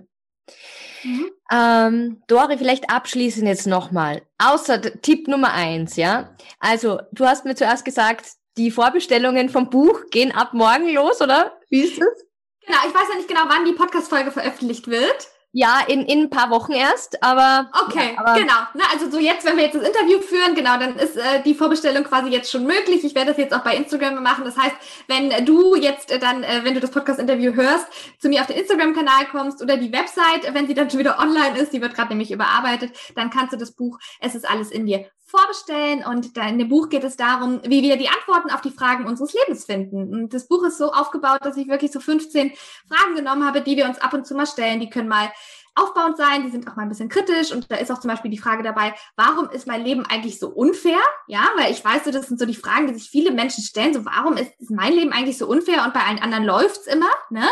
[1.06, 1.32] Mhm.
[1.51, 4.24] Ähm, Dori, vielleicht abschließend jetzt nochmal.
[4.39, 6.36] Außer Tipp Nummer eins, ja.
[6.60, 8.26] Also, du hast mir zuerst gesagt,
[8.58, 11.60] die Vorbestellungen vom Buch gehen ab morgen los, oder?
[11.70, 12.26] Wie ist das?
[12.66, 15.28] Genau, ich weiß ja nicht genau, wann die Podcast-Folge veröffentlicht wird.
[15.58, 17.72] Ja, in, in ein paar Wochen erst, aber.
[17.88, 18.58] Okay, ja, aber genau.
[18.74, 21.56] Na, also so jetzt, wenn wir jetzt das Interview führen, genau, dann ist äh, die
[21.56, 23.06] Vorbestellung quasi jetzt schon möglich.
[23.06, 24.43] Ich werde das jetzt auch bei Instagram machen.
[24.43, 24.76] Das heißt,
[25.08, 27.88] wenn du jetzt äh, dann, äh, wenn du das Podcast-Interview hörst,
[28.20, 31.58] zu mir auf den Instagram-Kanal kommst oder die Website, wenn sie dann schon wieder online
[31.58, 34.86] ist, die wird gerade nämlich überarbeitet, dann kannst du das Buch, es ist alles in
[34.86, 38.71] dir vorbestellen und in dem Buch geht es darum, wie wir die Antworten auf die
[38.71, 40.13] Fragen unseres Lebens finden.
[40.13, 42.53] Und das Buch ist so aufgebaut, dass ich wirklich so 15
[42.88, 44.79] Fragen genommen habe, die wir uns ab und zu mal stellen.
[44.79, 45.31] Die können mal
[45.75, 48.31] aufbauend sein, die sind auch mal ein bisschen kritisch und da ist auch zum Beispiel
[48.31, 50.99] die Frage dabei, warum ist mein Leben eigentlich so unfair?
[51.27, 54.05] Ja, weil ich weiß, das sind so die Fragen, die sich viele Menschen stellen, so
[54.05, 57.45] warum ist, mein Leben eigentlich so unfair und bei allen anderen läuft's immer, ne?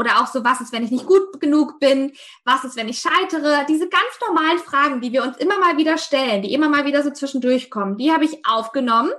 [0.00, 2.12] Oder auch so, was ist, wenn ich nicht gut genug bin?
[2.46, 3.66] Was ist, wenn ich scheitere?
[3.68, 7.02] Diese ganz normalen Fragen, die wir uns immer mal wieder stellen, die immer mal wieder
[7.02, 9.12] so zwischendurch kommen, die habe ich aufgenommen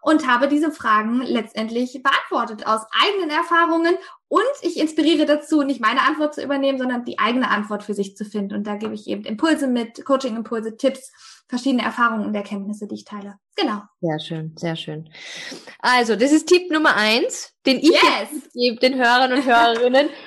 [0.00, 6.02] und habe diese Fragen letztendlich beantwortet aus eigenen Erfahrungen und ich inspiriere dazu, nicht meine
[6.02, 8.54] Antwort zu übernehmen, sondern die eigene Antwort für sich zu finden.
[8.54, 11.10] Und da gebe ich eben Impulse mit, Coaching-Impulse, Tipps,
[11.48, 13.38] verschiedene Erfahrungen und Erkenntnisse, die ich teile.
[13.56, 13.80] Genau.
[14.00, 15.10] Sehr schön, sehr schön.
[15.80, 18.50] Also, das ist Tipp Nummer eins, den ich yes.
[18.54, 20.08] gebe den Hörern und Hörerinnen.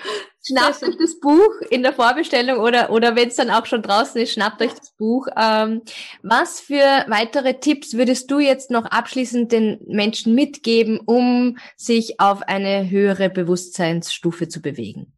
[0.43, 4.19] Schnappt euch das Buch in der Vorbestellung oder, oder wenn es dann auch schon draußen
[4.19, 5.27] ist, schnappt euch das Buch.
[5.37, 5.83] Ähm,
[6.23, 12.41] was für weitere Tipps würdest du jetzt noch abschließend den Menschen mitgeben, um sich auf
[12.41, 15.13] eine höhere Bewusstseinsstufe zu bewegen?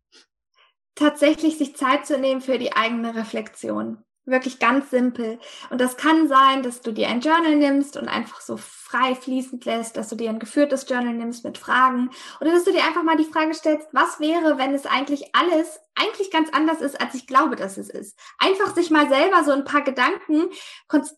[0.95, 4.03] Tatsächlich sich Zeit zu nehmen für die eigene Reflexion.
[4.25, 5.37] Wirklich ganz simpel.
[5.69, 9.65] Und das kann sein, dass du dir ein Journal nimmst und einfach so frei fließend
[9.65, 12.09] lässt, dass du dir ein geführtes Journal nimmst mit Fragen
[12.39, 15.81] oder dass du dir einfach mal die Frage stellst, was wäre, wenn es eigentlich alles
[15.95, 18.17] eigentlich ganz anders ist, als ich glaube, dass es ist.
[18.39, 20.49] Einfach sich mal selber so ein paar Gedanken,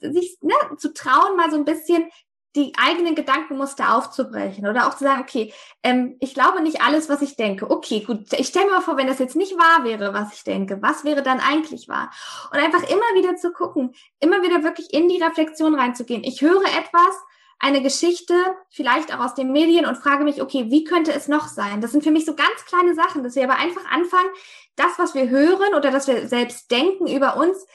[0.02, 2.10] sich ne, zu trauen, mal so ein bisschen
[2.56, 5.54] die eigenen Gedankenmuster aufzubrechen oder auch zu sagen, okay,
[5.84, 7.70] ähm, ich glaube nicht alles, was ich denke.
[7.70, 10.44] Okay, gut, ich stelle mir mal vor, wenn das jetzt nicht wahr wäre, was ich
[10.44, 12.12] denke, was wäre dann eigentlich wahr?
[12.52, 16.24] Und einfach immer wieder zu gucken, immer wieder wirklich in die Reflexion reinzugehen.
[16.24, 17.16] Ich höre etwas,
[17.60, 18.34] eine Geschichte,
[18.70, 21.82] vielleicht auch aus den Medien und frage mich, okay, wie könnte es noch sein?
[21.82, 24.30] Das sind für mich so ganz kleine Sachen, dass wir aber einfach anfangen,
[24.76, 27.66] das, was wir hören oder dass wir selbst denken über uns,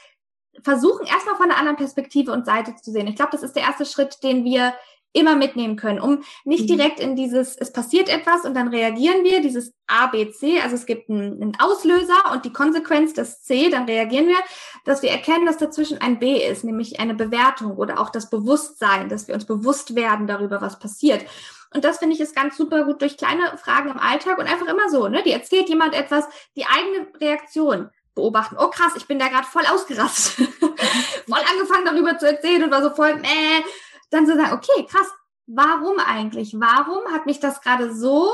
[0.63, 3.07] versuchen erstmal von einer anderen Perspektive und Seite zu sehen.
[3.07, 4.73] Ich glaube, das ist der erste Schritt, den wir
[5.13, 6.77] immer mitnehmen können, um nicht mhm.
[6.77, 10.75] direkt in dieses, es passiert etwas und dann reagieren wir, dieses A, B, C, also
[10.75, 14.37] es gibt einen, einen Auslöser und die Konsequenz, das C, dann reagieren wir,
[14.85, 19.09] dass wir erkennen, dass dazwischen ein B ist, nämlich eine Bewertung oder auch das Bewusstsein,
[19.09, 21.25] dass wir uns bewusst werden darüber, was passiert.
[21.73, 24.67] Und das finde ich ist ganz super gut durch kleine Fragen im Alltag und einfach
[24.67, 25.23] immer so, ne?
[25.23, 26.25] Die erzählt jemand etwas,
[26.57, 28.57] die eigene Reaktion beobachten.
[28.59, 30.47] Oh krass, ich bin da gerade voll ausgerastet.
[30.59, 33.63] voll angefangen darüber zu erzählen und war so voll, äh,
[34.09, 35.07] dann zu sagen, okay, krass,
[35.47, 36.53] warum eigentlich?
[36.59, 38.31] Warum hat mich das gerade so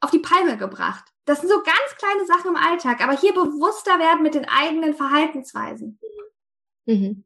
[0.00, 1.04] auf die Palme gebracht?
[1.26, 4.94] Das sind so ganz kleine Sachen im Alltag, aber hier bewusster werden mit den eigenen
[4.94, 6.00] Verhaltensweisen.
[6.86, 7.24] Mhm.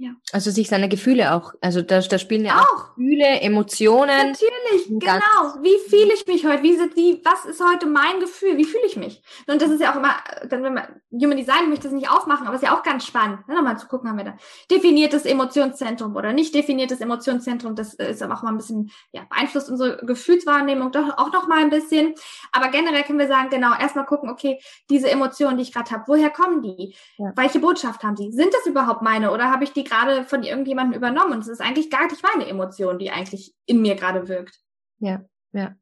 [0.00, 0.10] Ja.
[0.30, 4.30] Also sich seine Gefühle auch, also da, da spielen ja auch, auch Gefühle, Emotionen.
[4.30, 5.60] Natürlich, genau.
[5.60, 6.62] Wie fühle ich mich heute?
[6.62, 8.56] Wie, sind, wie, was ist heute mein Gefühl?
[8.56, 9.20] Wie fühle ich mich?
[9.48, 10.14] Und das ist ja auch immer,
[10.48, 13.06] dann wenn man Human Design möchte es nicht aufmachen, aber es ist ja auch ganz
[13.06, 14.36] spannend, ne, nochmal zu gucken, haben wir da
[14.70, 17.74] definiertes Emotionszentrum oder nicht definiertes Emotionszentrum.
[17.74, 21.58] Das ist aber auch mal ein bisschen, ja, beeinflusst unsere Gefühlswahrnehmung doch auch noch mal
[21.58, 22.14] ein bisschen.
[22.52, 26.04] Aber generell können wir sagen, genau, erstmal gucken, okay, diese Emotionen, die ich gerade habe,
[26.06, 26.94] woher kommen die?
[27.16, 27.32] Ja.
[27.34, 28.30] Welche Botschaft haben sie?
[28.30, 31.60] Sind das überhaupt meine oder habe ich die gerade von irgendjemandem übernommen und es ist
[31.60, 34.60] eigentlich gar nicht meine Emotion, die eigentlich in mir gerade wirkt.
[34.98, 35.76] Ja, ja.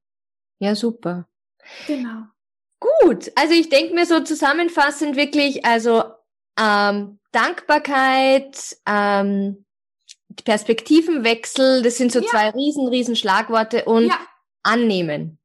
[0.59, 1.29] Ja, super.
[1.87, 2.25] Genau.
[2.81, 6.05] Gut, also ich denke mir so zusammenfassend wirklich, also
[6.59, 9.65] ähm, Dankbarkeit, ähm,
[10.45, 12.27] Perspektivenwechsel, das sind so ja.
[12.27, 14.19] zwei riesen, riesen Schlagworte und ja.
[14.63, 15.39] annehmen.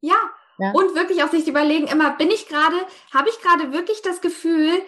[0.00, 0.16] Ja.
[0.58, 0.72] ja.
[0.72, 2.76] Und wirklich auch sich überlegen, immer, bin ich gerade,
[3.12, 4.82] habe ich gerade wirklich das Gefühl,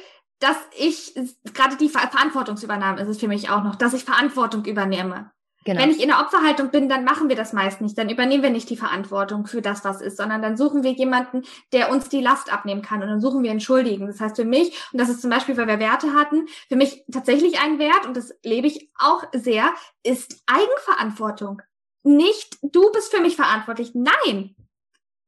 [0.45, 1.15] dass ich,
[1.55, 5.31] gerade die Verantwortungsübernahme ist es für mich auch noch, dass ich Verantwortung übernehme.
[5.65, 5.81] Genau.
[5.81, 7.97] Wenn ich in der Opferhaltung bin, dann machen wir das meist nicht.
[7.97, 11.45] Dann übernehmen wir nicht die Verantwortung für das, was ist, sondern dann suchen wir jemanden,
[11.73, 13.03] der uns die Last abnehmen kann.
[13.03, 14.07] Und dann suchen wir Entschuldigen.
[14.07, 17.07] Das heißt für mich, und das ist zum Beispiel, weil wir Werte hatten, für mich
[17.11, 19.73] tatsächlich ein Wert, und das lebe ich auch sehr,
[20.03, 21.63] ist Eigenverantwortung.
[22.03, 23.93] Nicht, du bist für mich verantwortlich.
[23.95, 24.55] Nein,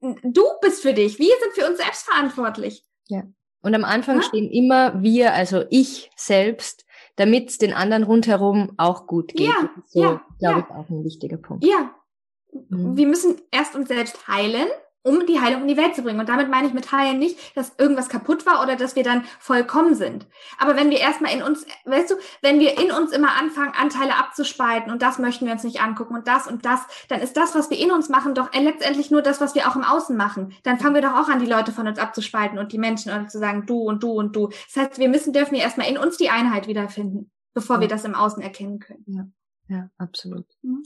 [0.02, 1.18] du bist für dich.
[1.18, 2.84] Wir sind für uns selbst verantwortlich.
[3.08, 3.22] Ja.
[3.62, 4.22] Und am Anfang ja?
[4.22, 6.84] stehen immer wir, also ich selbst,
[7.16, 9.48] damit es den anderen rundherum auch gut geht.
[9.48, 10.66] Ja, so, ja, glaube ja.
[10.68, 11.64] ich, auch ein wichtiger Punkt.
[11.64, 11.94] Ja.
[12.68, 12.96] Mhm.
[12.96, 14.68] Wir müssen erst uns selbst heilen,
[15.06, 16.18] um die Heilung in die Welt zu bringen.
[16.18, 19.24] Und damit meine ich mit heilen nicht, dass irgendwas kaputt war oder dass wir dann
[19.38, 20.26] vollkommen sind.
[20.58, 24.16] Aber wenn wir erstmal in uns, weißt du, wenn wir in uns immer anfangen, Anteile
[24.16, 27.54] abzuspalten und das möchten wir uns nicht angucken und das und das, dann ist das,
[27.54, 30.54] was wir in uns machen, doch letztendlich nur das, was wir auch im Außen machen.
[30.64, 33.30] Dann fangen wir doch auch an, die Leute von uns abzuspalten und die Menschen und
[33.30, 34.48] zu sagen, du und du und du.
[34.48, 37.82] Das heißt, wir müssen, dürfen ja erstmal in uns die Einheit wiederfinden, bevor ja.
[37.82, 39.04] wir das im Außen erkennen können.
[39.06, 40.46] Ja, ja absolut.
[40.62, 40.82] Mhm.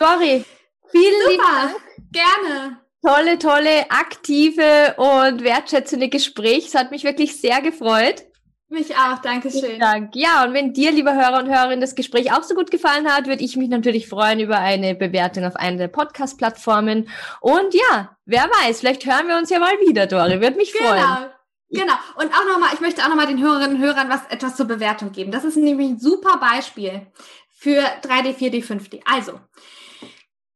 [0.00, 0.44] Dori,
[0.90, 1.76] vielen Super, Dank.
[2.10, 6.66] gerne tolle, tolle, aktive und wertschätzende Gespräch.
[6.66, 8.24] Es hat mich wirklich sehr gefreut.
[8.68, 9.78] Mich auch, danke schön.
[9.78, 10.16] Dank.
[10.16, 13.28] Ja, und wenn dir, lieber Hörer und Hörerin, das Gespräch auch so gut gefallen hat,
[13.28, 17.08] würde ich mich natürlich freuen über eine Bewertung auf einer der Podcast-Plattformen.
[17.40, 20.40] Und ja, wer weiß, vielleicht hören wir uns ja mal wieder, Dori.
[20.40, 21.00] Würde mich freuen.
[21.00, 21.30] Genau.
[21.68, 21.94] Genau.
[22.16, 25.12] Und auch nochmal, ich möchte auch nochmal den Hörerinnen und Hörern was, etwas zur Bewertung
[25.12, 25.30] geben.
[25.30, 27.06] Das ist nämlich ein super Beispiel
[27.52, 29.00] für 3D, 4D, 5D.
[29.04, 29.40] Also,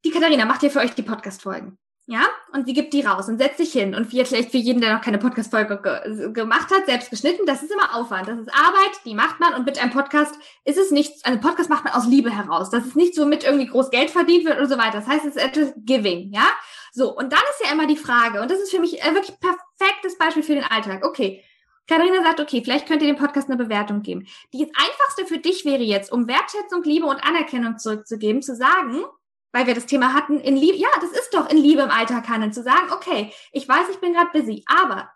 [0.04, 1.78] die Katharina macht hier für euch die Podcast-Folgen.
[2.12, 3.94] Ja, und sie gibt die raus und setzt sich hin.
[3.94, 7.70] Und vielleicht für jeden, der noch keine Podcast-Folge ge gemacht hat, selbst geschnitten, das ist
[7.70, 8.26] immer Aufwand.
[8.26, 9.54] Das ist Arbeit, die macht man.
[9.54, 10.34] Und mit einem Podcast
[10.64, 12.68] ist es nichts, also Podcast macht man aus Liebe heraus.
[12.68, 14.98] Das ist nicht so mit irgendwie groß Geld verdient wird und so weiter.
[14.98, 16.48] Das heißt, es ist etwas Giving, ja?
[16.92, 19.36] So, und dann ist ja immer die Frage, und das ist für mich ein wirklich
[19.38, 21.06] perfektes Beispiel für den Alltag.
[21.06, 21.44] Okay,
[21.86, 24.26] Katharina sagt, okay, vielleicht könnt ihr dem Podcast eine Bewertung geben.
[24.52, 29.04] Die einfachste für dich wäre jetzt, um Wertschätzung, Liebe und Anerkennung zurückzugeben, zu sagen,
[29.52, 32.28] weil wir das Thema hatten, in Liebe, ja, das ist doch in Liebe im Alltag
[32.28, 35.10] handeln, zu sagen, okay, ich weiß, ich bin gerade busy, aber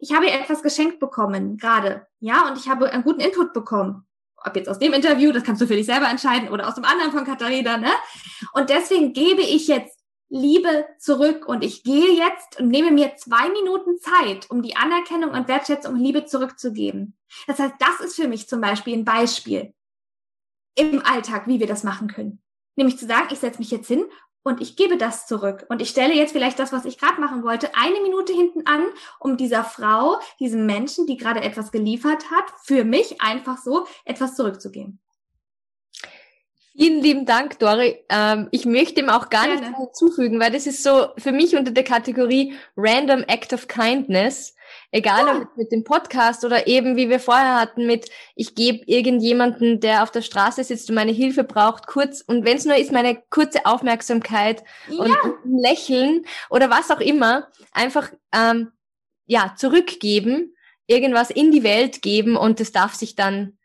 [0.00, 4.06] ich habe etwas geschenkt bekommen gerade, ja, und ich habe einen guten Input bekommen.
[4.44, 6.84] Ob jetzt aus dem Interview, das kannst du für dich selber entscheiden, oder aus dem
[6.84, 7.90] anderen von Katharina, ne?
[8.52, 9.98] Und deswegen gebe ich jetzt
[10.30, 15.30] Liebe zurück und ich gehe jetzt und nehme mir zwei Minuten Zeit, um die Anerkennung
[15.30, 17.16] und Wertschätzung und Liebe zurückzugeben.
[17.46, 19.72] Das heißt, das ist für mich zum Beispiel ein Beispiel
[20.74, 22.42] im Alltag, wie wir das machen können.
[22.78, 24.04] Nämlich zu sagen, ich setze mich jetzt hin
[24.44, 25.66] und ich gebe das zurück.
[25.68, 28.84] Und ich stelle jetzt vielleicht das, was ich gerade machen wollte, eine Minute hinten an,
[29.18, 34.36] um dieser Frau, diesem Menschen, die gerade etwas geliefert hat, für mich einfach so etwas
[34.36, 35.00] zurückzugeben.
[36.78, 38.04] Vielen lieben Dank, Dori.
[38.08, 39.62] Ähm, ich möchte ihm auch gar Gerne.
[39.62, 44.54] nichts hinzufügen, weil das ist so für mich unter der Kategorie Random Act of Kindness.
[44.92, 45.38] Egal ja.
[45.38, 50.04] ob mit dem Podcast oder eben, wie wir vorher hatten, mit ich gebe irgendjemanden, der
[50.04, 53.20] auf der Straße sitzt und meine Hilfe braucht, kurz, und wenn es nur ist, meine
[53.28, 54.98] kurze Aufmerksamkeit ja.
[54.98, 58.70] und ein Lächeln oder was auch immer, einfach ähm,
[59.26, 60.54] ja, zurückgeben,
[60.86, 63.58] irgendwas in die Welt geben und das darf sich dann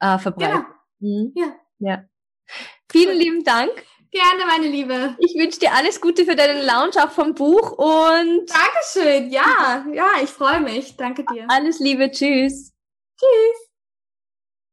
[0.00, 0.64] äh, verbreiten.
[1.00, 1.08] Ja.
[1.08, 1.32] Mhm.
[1.36, 1.56] ja.
[1.78, 2.04] ja.
[2.90, 3.70] Vielen lieben Dank.
[4.10, 5.16] Gerne, meine Liebe.
[5.18, 8.48] Ich wünsche dir alles Gute für deinen Launch auch vom Buch und.
[8.48, 9.30] Dankeschön.
[9.30, 10.96] Ja, ja, ich freue mich.
[10.96, 11.46] Danke dir.
[11.48, 12.10] Alles Liebe.
[12.10, 12.72] Tschüss.
[13.18, 13.63] Tschüss.